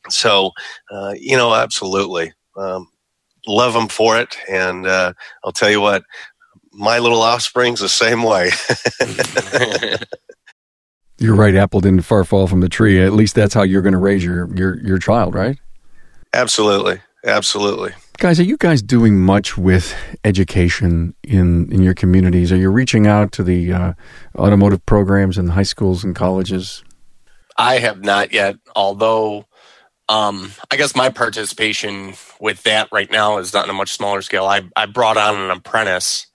[0.09, 0.51] so,
[0.91, 2.89] uh, you know, absolutely um,
[3.47, 5.13] love them for it, and uh,
[5.43, 6.03] I'll tell you what,
[6.71, 8.51] my little offspring's the same way.
[11.17, 11.55] You're right.
[11.55, 13.01] Apple didn't far fall from the tree.
[13.01, 15.57] At least that's how you're going to raise your, your, your child, right?
[16.33, 17.93] absolutely, absolutely.
[18.17, 22.51] Guys, are you guys doing much with education in, in your communities?
[22.51, 23.93] Are you reaching out to the uh,
[24.37, 26.83] automotive programs in high schools and colleges?
[27.57, 29.45] I have not yet, although
[30.09, 34.21] um, I guess my participation with that right now is not on a much smaller
[34.21, 34.45] scale.
[34.45, 36.27] I, I brought on an apprentice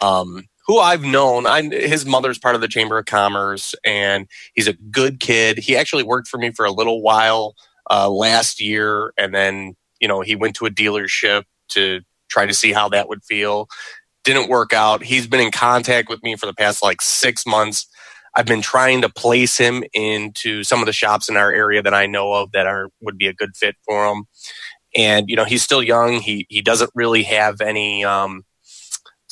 [0.00, 1.46] um, who I've known.
[1.46, 5.58] I, his mother's part of the Chamber of Commerce, and he's a good kid.
[5.58, 7.54] He actually worked for me for a little while
[7.90, 12.54] uh, last year, and then you know he went to a dealership to try to
[12.54, 13.68] see how that would feel.
[14.24, 15.02] Didn't work out.
[15.02, 17.86] He's been in contact with me for the past like six months.
[18.34, 21.92] I've been trying to place him into some of the shops in our area that
[21.92, 24.24] I know of that are would be a good fit for him.
[24.96, 26.20] And you know, he's still young.
[26.20, 28.44] He he doesn't really have any um,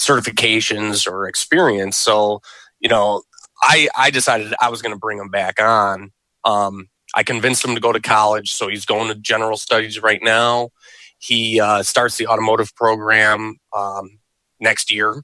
[0.01, 1.97] certifications or experience.
[1.97, 2.41] So
[2.81, 3.23] you know,
[3.63, 6.11] I I decided I was going to bring him back on.
[6.45, 10.21] Um, I convinced him to go to college, so he's going to general studies right
[10.23, 10.71] now.
[11.19, 14.19] He uh, starts the automotive program um,
[14.59, 15.23] next year.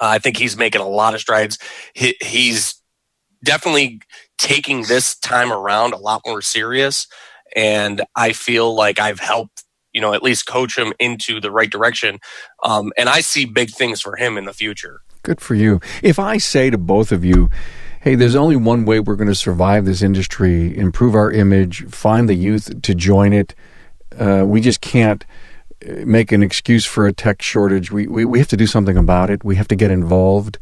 [0.00, 1.58] I think he's making a lot of strides.
[1.94, 2.82] He, he's
[3.42, 4.02] definitely
[4.36, 7.06] taking this time around a lot more serious,
[7.56, 9.64] and I feel like I've helped
[9.98, 12.20] you know, at least coach him into the right direction.
[12.62, 15.00] Um, and I see big things for him in the future.
[15.24, 15.80] Good for you.
[16.04, 17.50] If I say to both of you,
[18.02, 22.28] hey, there's only one way we're going to survive this industry, improve our image, find
[22.28, 23.56] the youth to join it.
[24.16, 25.24] Uh, we just can't
[25.84, 27.90] uh, make an excuse for a tech shortage.
[27.90, 29.42] We, we, we have to do something about it.
[29.42, 30.58] We have to get involved.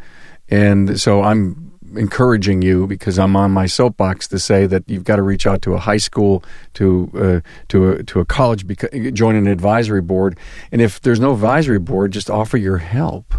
[0.48, 5.16] And so I'm encouraging you because I'm on my soapbox to say that you've got
[5.16, 9.12] to reach out to a high school, to uh, to a, to a college, beca-
[9.14, 10.38] join an advisory board,
[10.72, 13.34] and if there's no advisory board, just offer your help.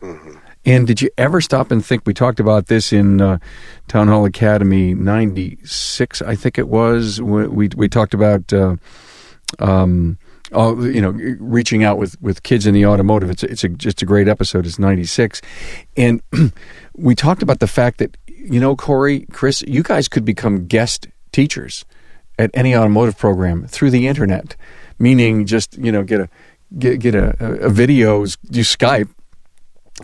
[0.00, 0.36] Mm-hmm.
[0.64, 2.02] And did you ever stop and think?
[2.04, 3.38] We talked about this in uh,
[3.86, 7.22] Town Hall Academy '96, I think it was.
[7.22, 8.52] We we, talked about.
[8.52, 8.76] Uh,
[9.60, 10.18] um,
[10.52, 13.30] oh, you know, reaching out with, with kids in the automotive.
[13.30, 14.66] It's a, it's a, just a great episode.
[14.66, 15.40] It's 96.
[15.96, 16.22] And
[16.98, 21.08] we talked about the fact that, you know, Corey, Chris, you guys could become guest
[21.32, 21.84] teachers
[22.38, 24.56] at any automotive program through the internet,
[24.98, 26.28] meaning just, you know, get a,
[26.76, 29.08] get, get a, a video, do Skype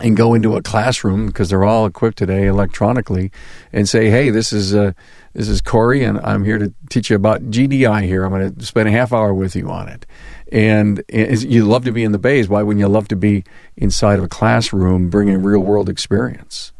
[0.00, 3.30] and go into a classroom because they're all equipped today electronically
[3.72, 4.92] and say, "Hey, this is uh,
[5.34, 8.02] this is Corey, and I'm here to teach you about GDI.
[8.02, 10.04] Here, I'm going to spend a half hour with you on it."
[10.52, 12.48] And, you love to be in the bays.
[12.48, 13.44] Why wouldn't you love to be
[13.76, 16.72] inside of a classroom, bringing real world experience?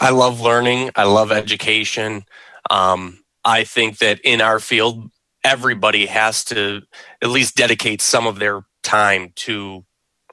[0.00, 0.90] I love learning.
[0.96, 2.24] I love education.
[2.70, 5.10] Um, I think that in our field,
[5.44, 6.82] everybody has to
[7.22, 9.84] at least dedicate some of their time to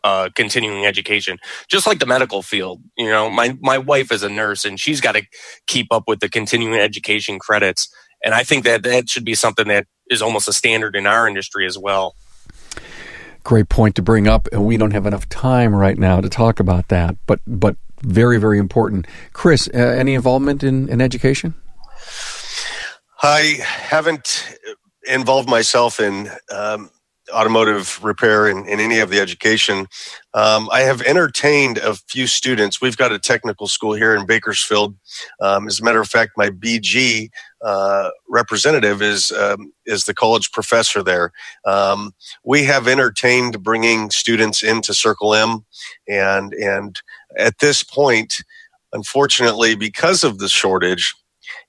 [0.03, 2.81] uh, continuing education, just like the medical field.
[2.97, 5.23] You know, my my wife is a nurse, and she's got to
[5.67, 7.89] keep up with the continuing education credits.
[8.23, 11.27] And I think that that should be something that is almost a standard in our
[11.27, 12.15] industry as well
[13.47, 16.59] great point to bring up, and we don't have enough time right now to talk
[16.59, 17.15] about that.
[17.25, 19.05] But but very very important.
[19.33, 21.53] Chris, uh, any involvement in, in education?
[23.21, 24.57] I haven't
[25.07, 26.89] involved myself in um,
[27.33, 29.87] automotive repair in, in, any of the education.
[30.33, 32.79] Um, I have entertained a few students.
[32.79, 34.95] We've got a technical school here in Bakersfield.
[35.41, 37.29] Um, as a matter of fact, my BG
[37.61, 41.31] uh, representative is um, is the college professor there.
[41.65, 42.13] Um,
[42.45, 45.65] we have entertained bringing students into Circle M,
[46.07, 47.01] and and
[47.37, 48.43] at this point,
[48.93, 51.13] unfortunately, because of the shortage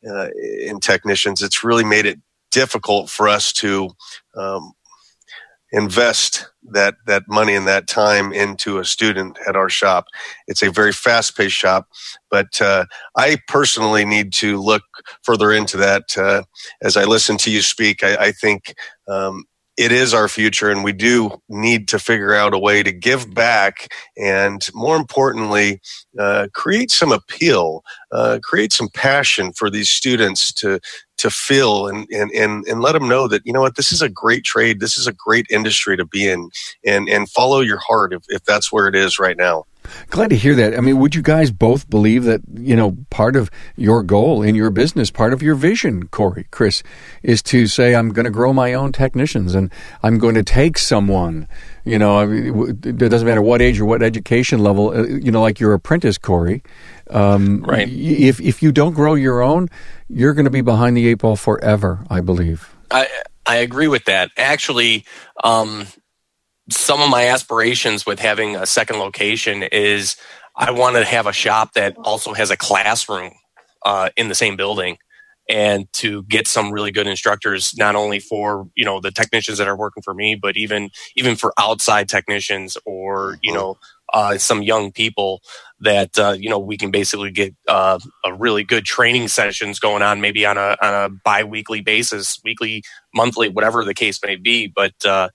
[0.08, 0.28] uh,
[0.62, 2.18] in technicians, it's really made it
[2.50, 3.90] difficult for us to
[4.36, 4.72] um,
[5.72, 10.06] invest that that money and that time into a student at our shop.
[10.46, 11.88] It's a very fast paced shop,
[12.30, 14.82] but uh, I personally need to look
[15.22, 16.16] further into that.
[16.16, 16.42] Uh,
[16.82, 18.74] as I listen to you speak, I, I think
[19.08, 19.44] um,
[19.78, 23.32] it is our future, and we do need to figure out a way to give
[23.32, 25.80] back, and more importantly,
[26.18, 30.80] uh, create some appeal, uh, create some passion for these students to
[31.18, 34.00] to feel and, and, and, and let them know that, you know what, this is
[34.00, 34.78] a great trade.
[34.78, 36.48] This is a great industry to be in
[36.86, 39.64] and, and follow your heart if, if that's where it is right now.
[40.10, 40.76] Glad to hear that.
[40.76, 44.54] I mean, would you guys both believe that, you know, part of your goal in
[44.54, 46.82] your business, part of your vision, Corey, Chris,
[47.22, 49.72] is to say, I'm going to grow my own technicians and
[50.02, 51.48] I'm going to take someone,
[51.84, 55.60] you know, it doesn't matter what age or what education level, uh, you know, like
[55.60, 56.62] your apprentice, Corey.
[57.10, 57.88] Um, right.
[57.88, 59.68] If, if you don't grow your own,
[60.08, 62.74] you're going to be behind the eight ball forever, I believe.
[62.90, 63.08] I,
[63.46, 64.30] I agree with that.
[64.36, 65.04] Actually,
[65.42, 65.86] um,
[66.70, 70.16] some of my aspirations with having a second location is
[70.56, 73.32] I want to have a shop that also has a classroom
[73.84, 74.98] uh, in the same building
[75.48, 79.68] and to get some really good instructors not only for you know the technicians that
[79.68, 83.78] are working for me but even even for outside technicians or you know
[84.12, 85.40] uh, some young people
[85.80, 90.02] that uh, you know we can basically get uh, a really good training sessions going
[90.02, 92.82] on maybe on a on a biweekly basis weekly
[93.14, 94.66] monthly whatever the case may be.
[94.66, 95.28] But uh,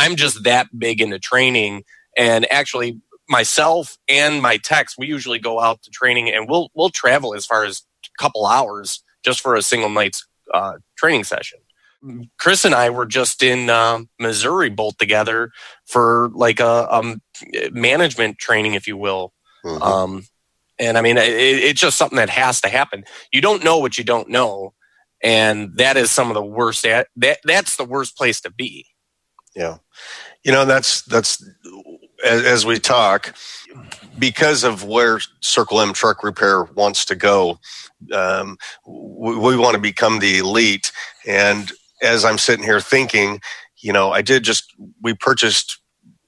[0.00, 1.84] I'm just that big into training.
[2.16, 6.88] And actually, myself and my techs, we usually go out to training and we'll we'll
[6.88, 11.58] travel as far as a couple hours just for a single night's uh, training session.
[12.38, 15.50] Chris and I were just in uh, Missouri both together
[15.84, 17.20] for like a um,
[17.70, 19.34] management training, if you will.
[19.66, 19.82] Mm-hmm.
[19.82, 20.24] Um,
[20.78, 23.04] and I mean, it, it's just something that has to happen.
[23.30, 24.72] You don't know what you don't know,
[25.22, 26.84] and that is some of the worst.
[26.84, 27.08] That
[27.44, 28.86] that's the worst place to be.
[29.54, 29.78] Yeah,
[30.44, 31.44] you know that's that's
[32.24, 33.34] as, as we talk
[34.18, 37.58] because of where Circle M Truck Repair wants to go.
[38.12, 40.92] Um, we, we want to become the elite,
[41.26, 41.70] and
[42.02, 43.40] as I'm sitting here thinking,
[43.78, 44.72] you know, I did just
[45.02, 45.78] we purchased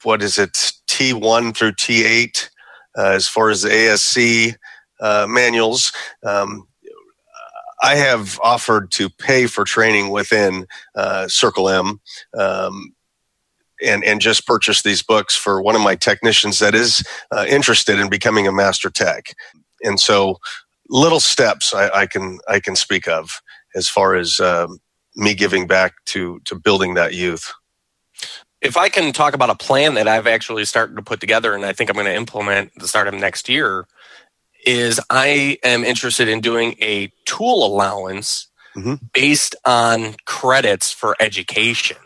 [0.02, 0.52] what is it
[0.88, 2.48] T1 through T8
[2.98, 4.56] uh, as far as the ASE
[5.00, 5.92] uh, manuals.
[6.24, 6.66] Um,
[7.82, 12.00] I have offered to pay for training within uh, Circle M.
[12.38, 12.94] Um,
[13.82, 17.98] and and just purchased these books for one of my technicians that is uh, interested
[17.98, 19.34] in becoming a master tech.
[19.82, 20.38] And so,
[20.88, 23.40] little steps I, I can I can speak of
[23.74, 24.78] as far as um,
[25.16, 27.52] me giving back to to building that youth.
[28.60, 31.64] If I can talk about a plan that I've actually started to put together, and
[31.64, 33.88] I think I'm going to implement the start of next year,
[34.64, 38.94] is I am interested in doing a tool allowance mm-hmm.
[39.12, 41.96] based on credits for education.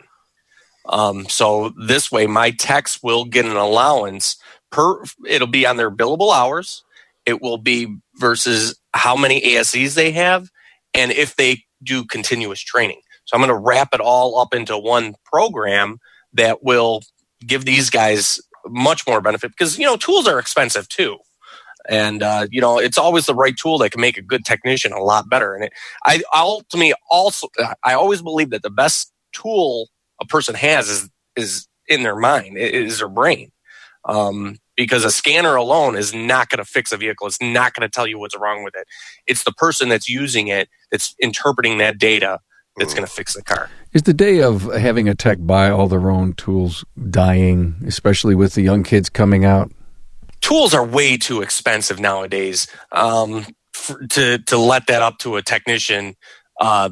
[0.89, 4.37] Um, so this way, my techs will get an allowance
[4.71, 5.03] per.
[5.27, 6.83] It'll be on their billable hours.
[7.25, 10.49] It will be versus how many ASEs they have,
[10.93, 13.01] and if they do continuous training.
[13.25, 15.99] So I'm going to wrap it all up into one program
[16.33, 17.01] that will
[17.45, 21.17] give these guys much more benefit because you know tools are expensive too
[21.87, 24.91] and uh, you know it's always the right tool that can make a good technician
[24.91, 25.73] a lot better and it
[26.05, 27.47] i ultimately also
[27.85, 29.87] i always believe that the best tool
[30.21, 33.51] a person has is is in their mind is their brain.
[34.05, 37.27] Um, because a scanner alone is not going to fix a vehicle.
[37.27, 38.87] It's not going to tell you what's wrong with it.
[39.25, 42.39] It's the person that's using it that's interpreting that data
[42.77, 43.69] that's going to fix the car.
[43.93, 48.53] Is the day of having a tech buy all their own tools dying especially with
[48.53, 49.71] the young kids coming out?
[50.41, 55.41] Tools are way too expensive nowadays um, for, to to let that up to a
[55.41, 56.15] technician
[56.61, 56.89] uh,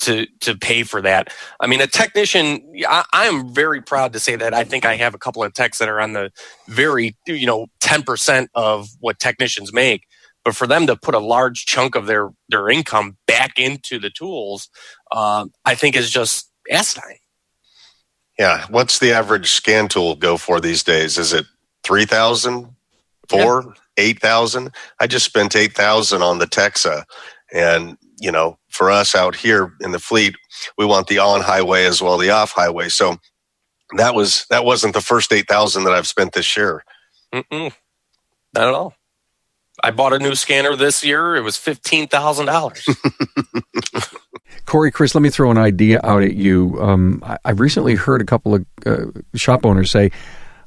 [0.00, 1.32] to to pay for that.
[1.60, 2.72] I mean, a technician.
[2.86, 5.54] I, I, am very proud to say that I think I have a couple of
[5.54, 6.30] techs that are on the
[6.68, 10.04] very you know ten percent of what technicians make.
[10.44, 14.10] But for them to put a large chunk of their their income back into the
[14.10, 14.68] tools,
[15.12, 17.18] uh, I think is just asinine.
[18.38, 21.18] Yeah, what's the average scan tool go for these days?
[21.18, 21.44] Is it
[21.84, 22.74] three thousand,
[23.28, 23.72] four, yeah.
[23.96, 24.70] eight thousand.
[24.98, 27.04] I just spent eight thousand on the Texa,
[27.52, 30.36] and you know, for us out here in the fleet,
[30.78, 32.88] we want the on highway as well the off highway.
[32.88, 33.16] So
[33.96, 36.84] that was that wasn't the first eight thousand that I've spent this year.
[37.34, 37.72] Mm-mm.
[38.54, 38.94] Not at all.
[39.82, 41.34] I bought a new scanner this year.
[41.34, 42.86] It was fifteen thousand dollars.
[44.66, 46.78] Corey, Chris, let me throw an idea out at you.
[46.80, 50.10] Um, I, have recently heard a couple of uh, shop owners say,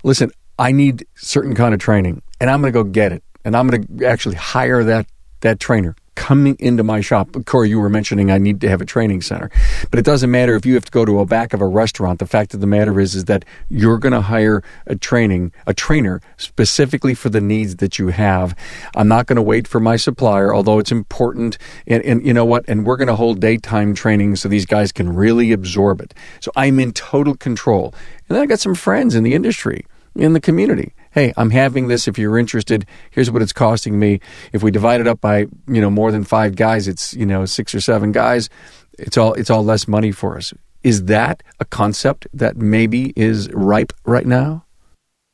[0.04, 3.56] "Listen, I need certain kind of training, and I'm going to go get it, and
[3.56, 5.06] I'm going to actually hire that
[5.42, 7.30] that trainer coming into my shop.
[7.46, 9.50] Corey, you were mentioning I need to have a training center,
[9.90, 12.20] but it doesn't matter if you have to go to a back of a restaurant.
[12.20, 15.74] The fact of the matter is, is that you're going to hire a training, a
[15.74, 18.56] trainer specifically for the needs that you have.
[18.96, 21.58] I'm not going to wait for my supplier, although it's important.
[21.88, 22.66] And, and you know what?
[22.68, 26.14] And we're going to hold daytime training so these guys can really absorb it.
[26.40, 27.94] So I'm in total control.
[28.30, 29.86] And then I got some friends in the industry
[30.16, 30.94] in the community.
[31.14, 32.08] Hey, I'm having this.
[32.08, 34.20] If you're interested, here's what it's costing me.
[34.52, 37.46] If we divide it up by you know more than five guys, it's you know
[37.46, 38.50] six or seven guys.
[38.98, 40.54] It's all it's all less money for us.
[40.82, 44.66] Is that a concept that maybe is ripe right now?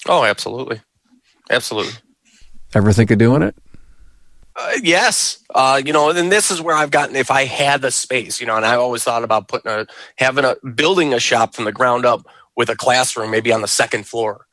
[0.06, 0.82] Oh, absolutely,
[1.50, 1.94] absolutely.
[2.76, 3.56] Ever think of doing it?
[4.58, 7.16] Uh, yes, uh, you know, and this is where I've gotten.
[7.16, 10.44] If I had the space, you know, and I always thought about putting a having
[10.44, 12.28] a building a shop from the ground up
[12.58, 14.46] with a classroom, maybe on the second floor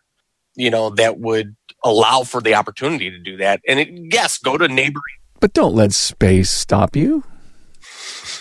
[0.57, 1.55] you know, that would
[1.85, 3.61] allow for the opportunity to do that.
[3.69, 5.03] And it, yes, go to neighboring.
[5.41, 7.25] But don't let space stop you.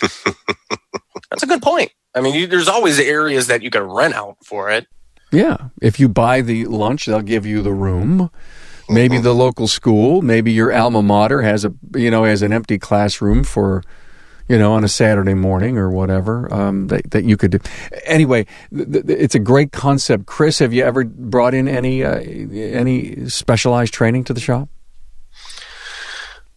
[1.30, 1.92] That's a good point.
[2.14, 4.86] I mean, you, there's always areas that you can rent out for it.
[5.30, 5.68] Yeah.
[5.82, 8.30] If you buy the lunch, they'll give you the room.
[8.88, 9.24] Maybe mm-hmm.
[9.24, 13.42] the local school, maybe your alma mater has a, you know, has an empty classroom
[13.42, 13.82] for
[14.48, 17.58] you know, on a Saturday morning or whatever um, that, that you could do.
[18.04, 20.26] Anyway, th- th- it's a great concept.
[20.26, 24.68] Chris, have you ever brought in any uh, any specialized training to the shop?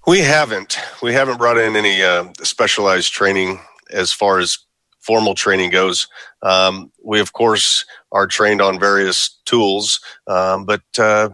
[0.08, 0.80] We haven't.
[1.02, 3.60] We haven't brought in any uh, specialized training
[3.92, 4.60] as far as
[5.00, 6.08] formal training goes.
[6.42, 11.30] Um, we, of course, are trained on various tools, um, but uh,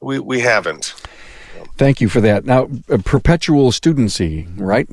[0.00, 0.94] we we haven't.
[1.76, 2.44] Thank you for that.
[2.44, 2.68] Now,
[3.04, 4.88] perpetual studency, right?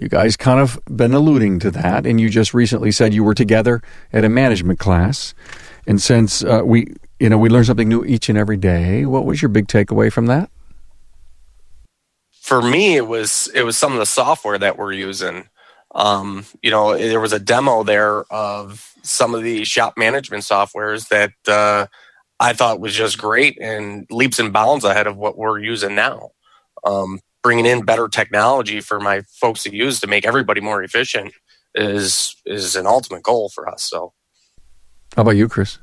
[0.00, 3.34] You guys kind of been alluding to that, and you just recently said you were
[3.34, 3.82] together
[4.14, 5.34] at a management class.
[5.86, 9.26] And since uh, we, you know, we learn something new each and every day, what
[9.26, 10.48] was your big takeaway from that?
[12.30, 15.50] For me, it was it was some of the software that we're using.
[15.94, 21.08] Um, you know, there was a demo there of some of the shop management softwares
[21.08, 21.88] that uh,
[22.38, 26.30] I thought was just great and leaps and bounds ahead of what we're using now.
[26.84, 31.32] Um, bringing in better technology for my folks to use to make everybody more efficient
[31.74, 33.82] is is an ultimate goal for us.
[33.82, 34.12] So,
[35.16, 35.78] how about you, Chris?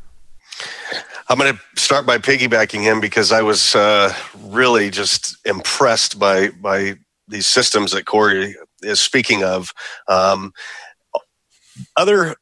[1.29, 6.49] I'm going to start by piggybacking him because I was uh, really just impressed by
[6.49, 6.95] by
[7.27, 9.73] these systems that Corey is speaking of.
[10.07, 10.53] Um,
[11.95, 12.35] other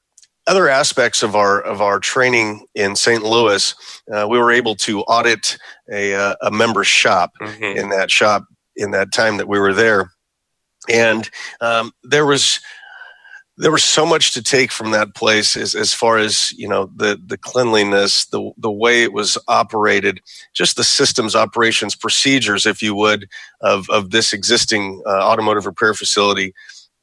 [0.48, 3.24] other aspects of our of our training in St.
[3.24, 3.74] Louis,
[4.14, 5.58] uh, we were able to audit
[5.92, 7.76] a uh, a member shop Mhm.
[7.76, 8.44] in that shop
[8.76, 10.12] in that time that we were there,
[10.90, 11.30] and
[11.62, 12.60] um, there was
[13.58, 16.92] there was so much to take from that place as, as far as you know
[16.96, 20.20] the the cleanliness the the way it was operated
[20.54, 23.30] just the systems operations procedures if you would
[23.62, 26.54] of of this existing uh, automotive repair facility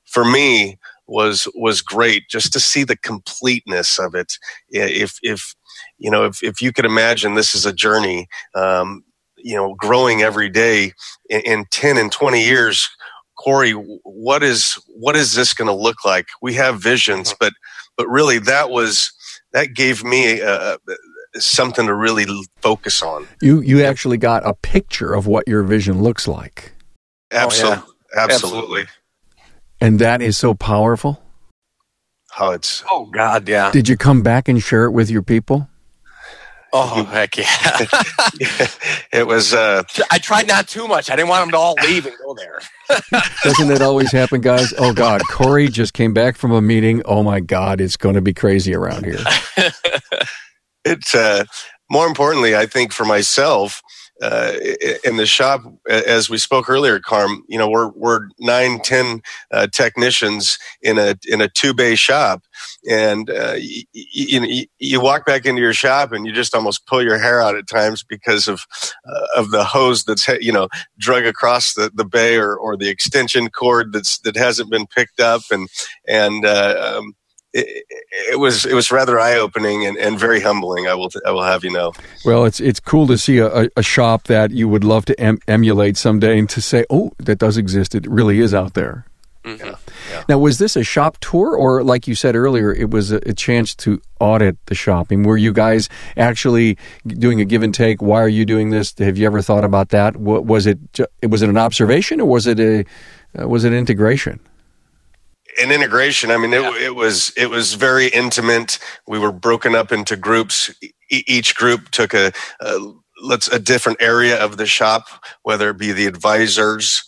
[0.05, 4.39] for me was was great just to see the completeness of it.
[4.71, 5.55] If if
[5.99, 9.05] you know if if you could imagine this is a journey um,
[9.43, 10.93] you know growing every day
[11.29, 12.89] in, in 10 and 20 years
[13.43, 16.29] Corey, what is what is this going to look like?
[16.41, 17.53] We have visions, but
[17.97, 19.13] but really that was
[19.53, 20.77] that gave me uh,
[21.35, 22.27] something to really
[22.61, 23.27] focus on.
[23.41, 26.73] You you actually got a picture of what your vision looks like,
[27.31, 27.83] Absolutely,
[28.17, 28.25] absolutely.
[28.35, 28.85] Absolutely.
[29.81, 31.21] and that is so powerful.
[32.31, 33.73] How it's Oh God, yeah.
[33.73, 35.69] Did you come back and share it with your people?
[36.73, 37.45] Oh heck yeah.
[39.13, 41.11] it was uh, I tried not too much.
[41.11, 42.61] I didn't want them to all leave and go there.
[43.45, 44.73] Doesn't it always happen, guys?
[44.79, 47.03] Oh God, Corey just came back from a meeting.
[47.05, 49.19] Oh my God, it's going to be crazy around here.
[50.85, 51.45] it's uh,
[51.91, 53.83] more importantly i think for myself
[54.23, 54.53] uh,
[55.05, 59.21] in the shop as we spoke earlier carm you know we're we're nine ten
[59.51, 62.43] uh, technicians in a in a two bay shop.
[62.89, 67.03] And uh, you, you, you walk back into your shop and you just almost pull
[67.03, 68.67] your hair out at times because of
[69.07, 70.69] uh, of the hose that's you know
[70.99, 75.21] drug across the, the bay or, or the extension cord that's that hasn't been picked
[75.21, 75.43] up.
[75.51, 75.69] And
[76.07, 77.15] and uh, um,
[77.53, 77.85] it,
[78.33, 80.87] it, was it was rather eye opening and, and very humbling.
[80.89, 81.93] I will I will have you know.
[82.25, 85.39] Well, it's it's cool to see a, a shop that you would love to em-
[85.49, 87.95] emulate someday, and to say, "Oh, that does exist.
[87.95, 89.07] It really is out there."
[89.45, 89.67] Mm-hmm.
[89.67, 89.75] Yeah,
[90.09, 90.23] yeah.
[90.29, 93.33] Now, was this a shop tour, or like you said earlier, it was a, a
[93.33, 95.09] chance to audit the shop?
[95.11, 96.79] I mean, were you guys actually
[97.09, 98.01] doing a give and take?
[98.01, 98.95] Why are you doing this?
[98.99, 100.17] Have you ever thought about that?
[100.17, 100.79] What, was it?
[100.93, 102.85] ju- Was it an observation, or was it a
[103.37, 104.39] uh, was it integration?
[105.61, 106.31] An integration.
[106.31, 108.79] I mean, it, it was it was very intimate.
[109.07, 110.71] We were broken up into groups.
[110.83, 112.93] E- each group took a, a
[113.23, 115.09] let's a different area of the shop,
[115.43, 117.05] whether it be the advisors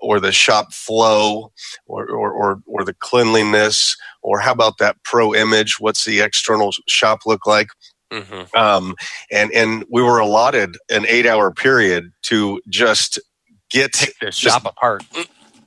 [0.00, 1.52] or the shop flow
[1.86, 5.80] or or or, or the cleanliness or how about that pro image?
[5.80, 7.68] What's the external shop look like?
[8.12, 8.56] Mm-hmm.
[8.56, 8.94] Um,
[9.30, 13.18] and and we were allotted an eight hour period to just
[13.70, 15.04] get Take this just shop apart.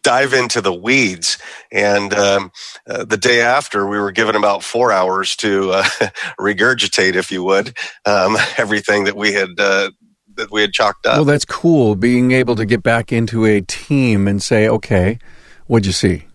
[0.04, 1.38] Dive into the weeds.
[1.72, 2.52] And um,
[2.88, 5.84] uh, the day after, we were given about four hours to uh,
[6.40, 9.92] regurgitate, if you would, um, everything that we had uh,
[10.36, 11.18] that we had chalked up.
[11.18, 11.96] Well, that's cool.
[11.96, 15.20] Being able to get back into a team and say, "Okay,
[15.68, 16.26] what'd you see?"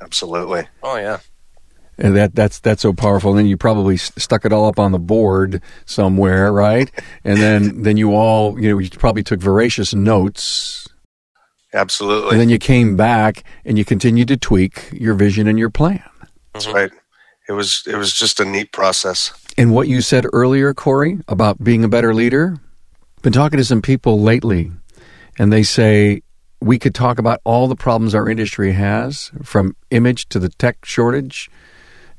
[0.00, 0.66] Absolutely.
[0.82, 1.18] Oh yeah.
[1.98, 3.30] And that that's that's so powerful.
[3.30, 6.90] And then you probably stuck it all up on the board somewhere, right?
[7.22, 10.88] And then then you all you know you probably took voracious notes.
[11.74, 12.30] Absolutely.
[12.32, 16.02] And then you came back and you continued to tweak your vision and your plan.
[16.52, 16.90] That's right.
[17.48, 19.32] It was it was just a neat process.
[19.58, 22.58] And what you said earlier, Corey, about being a better leader,
[23.22, 24.70] been talking to some people lately,
[25.38, 26.22] and they say
[26.60, 30.84] we could talk about all the problems our industry has, from image to the tech
[30.84, 31.50] shortage.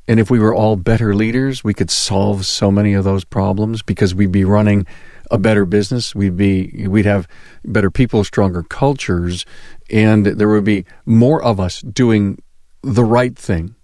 [0.08, 3.82] And if we were all better leaders, we could solve so many of those problems
[3.82, 4.86] because we'd be running
[5.34, 6.16] a better business.
[6.16, 7.28] We'd be we'd have
[7.66, 9.46] better people, stronger cultures,
[9.90, 12.42] and there would be more of us doing
[12.84, 13.76] the right thing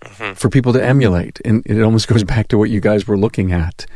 [0.00, 0.34] mm-hmm.
[0.34, 1.40] for people to emulate.
[1.44, 3.86] And it almost goes back to what you guys were looking at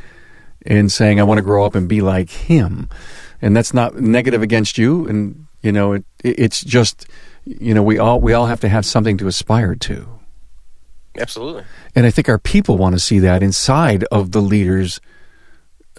[0.67, 2.89] and saying, I want to grow up and be like him.
[3.41, 5.07] And that's not negative against you.
[5.09, 7.07] And, you know, it, it's just,
[7.45, 10.21] you know, we all, we all have to have something to aspire to.
[11.19, 11.65] Absolutely.
[11.95, 15.01] And I think our people want to see that inside of the leaders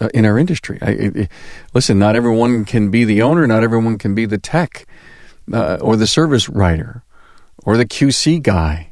[0.00, 0.78] uh, in our industry.
[0.82, 1.28] I,
[1.72, 4.86] listen, not everyone can be the owner, not everyone can be the tech
[5.52, 7.02] uh, or the service writer
[7.64, 8.90] or the QC guy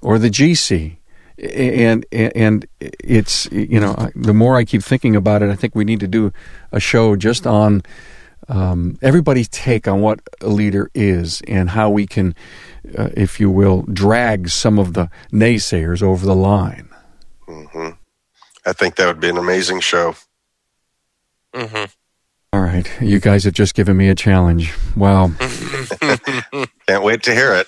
[0.00, 0.98] or the GC.
[1.36, 5.84] And and it's you know the more I keep thinking about it, I think we
[5.84, 6.32] need to do
[6.70, 7.82] a show just on
[8.48, 12.34] um, everybody's take on what a leader is and how we can,
[12.96, 16.88] uh, if you will, drag some of the naysayers over the line.
[17.46, 17.90] hmm
[18.66, 20.14] I think that would be an amazing show.
[21.54, 21.84] Mm-hmm.
[22.52, 24.72] All right, you guys have just given me a challenge.
[24.96, 25.32] Wow.
[26.86, 27.66] Can't wait to hear it.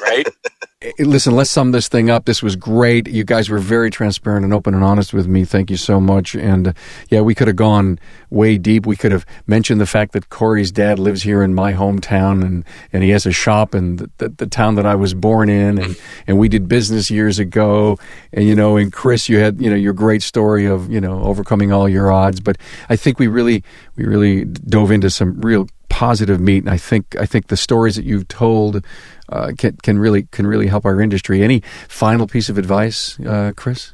[0.00, 0.26] right?
[0.98, 2.24] listen, let's sum this thing up.
[2.24, 3.08] This was great.
[3.08, 5.44] You guys were very transparent and open and honest with me.
[5.44, 6.34] Thank you so much.
[6.34, 6.72] And uh,
[7.08, 7.98] yeah, we could have gone
[8.30, 8.86] way deep.
[8.86, 12.64] We could have mentioned the fact that Corey's dad lives here in my hometown and,
[12.92, 15.78] and he has a shop in the, the, the town that I was born in.
[15.78, 17.98] And, and we did business years ago.
[18.32, 21.22] And, you know, and Chris, you had, you know, your great story of, you know,
[21.22, 22.40] overcoming all your odds.
[22.40, 22.58] But
[22.88, 23.64] I think we really,
[23.96, 26.64] we really dove into some real positive meat.
[26.64, 28.84] And I think, I think the stories that you've told,
[29.28, 31.42] uh, can can really can really help our industry.
[31.42, 33.92] Any final piece of advice, uh, Chris?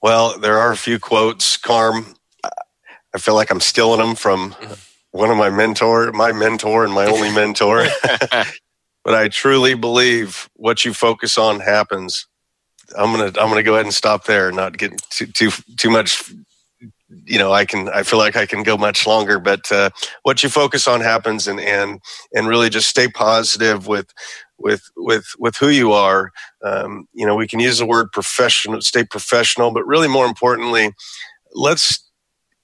[0.00, 2.14] Well, there are a few quotes, Carm.
[3.14, 4.54] I feel like I'm stealing them from
[5.10, 7.86] one of my mentor, my mentor, and my only mentor.
[9.04, 12.26] but I truly believe what you focus on happens.
[12.96, 16.32] I'm gonna I'm gonna go ahead and stop there, not get too too too much
[17.24, 19.90] you know, I can, I feel like I can go much longer, but, uh,
[20.22, 22.00] what you focus on happens and, and,
[22.34, 24.12] and really just stay positive with,
[24.58, 26.32] with, with, with who you are.
[26.62, 30.92] Um, you know, we can use the word professional, stay professional, but really more importantly,
[31.54, 32.04] let's,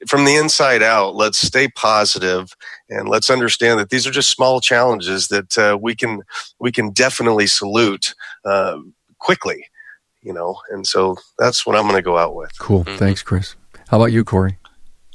[0.06, 2.54] from the inside out, let's stay positive
[2.90, 6.20] and let's understand that these are just small challenges that uh, we can
[6.58, 8.14] we can definitely salute
[8.44, 8.78] uh,
[9.18, 9.64] quickly,
[10.20, 10.58] you know.
[10.70, 12.58] And so that's what I'm going to go out with.
[12.58, 12.84] Cool.
[12.84, 12.98] Mm-hmm.
[12.98, 13.56] Thanks, Chris.
[13.94, 14.58] How about you, Corey?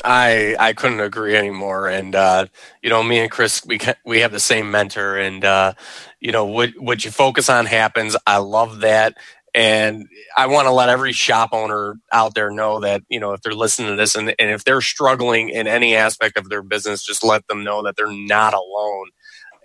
[0.05, 1.89] I I couldn't agree anymore.
[1.89, 2.45] And uh,
[2.81, 5.73] you know, me and Chris, we we have the same mentor, and uh,
[6.21, 8.15] you know, what what you focus on happens.
[8.25, 9.17] I love that,
[9.53, 10.07] and
[10.37, 13.53] I want to let every shop owner out there know that you know if they're
[13.53, 17.21] listening to this, and, and if they're struggling in any aspect of their business, just
[17.21, 19.09] let them know that they're not alone.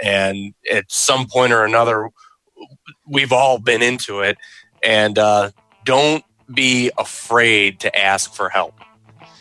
[0.03, 2.09] And at some point or another,
[3.07, 4.39] we've all been into it,
[4.83, 5.53] and uh,
[5.85, 8.75] don't be afraid to ask for help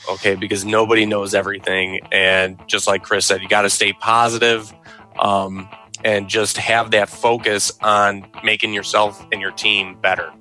[0.10, 2.00] okay because nobody knows everything.
[2.12, 4.74] And just like chris said you got to stay positive,
[5.20, 5.70] um,
[6.04, 10.32] and just have that focus on making yourself and your team better.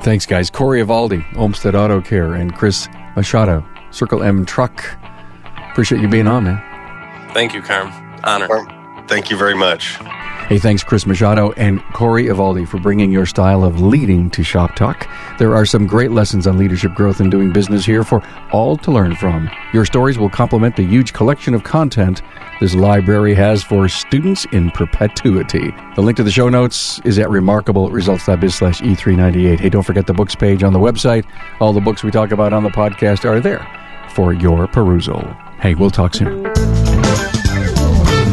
[0.00, 0.50] Thanks guys.
[0.50, 4.84] Corey Evaldi, Olmstead auto care and chris machado circle m truck.
[5.70, 7.30] Appreciate you being on man.
[7.32, 7.90] Thank you carm.
[8.24, 8.48] Honor.
[9.08, 9.98] Thank you very much
[10.52, 14.74] Hey, thanks, Chris Machado and Corey Evaldi, for bringing your style of leading to Shop
[14.74, 15.08] Talk.
[15.38, 18.22] There are some great lessons on leadership growth and doing business here for
[18.52, 19.48] all to learn from.
[19.72, 22.20] Your stories will complement the huge collection of content
[22.60, 25.74] this library has for students in perpetuity.
[25.94, 29.58] The link to the show notes is at remarkableresults.biz slash E398.
[29.58, 31.24] Hey, don't forget the books page on the website.
[31.60, 33.66] All the books we talk about on the podcast are there
[34.10, 35.22] for your perusal.
[35.62, 36.81] Hey, we'll talk soon.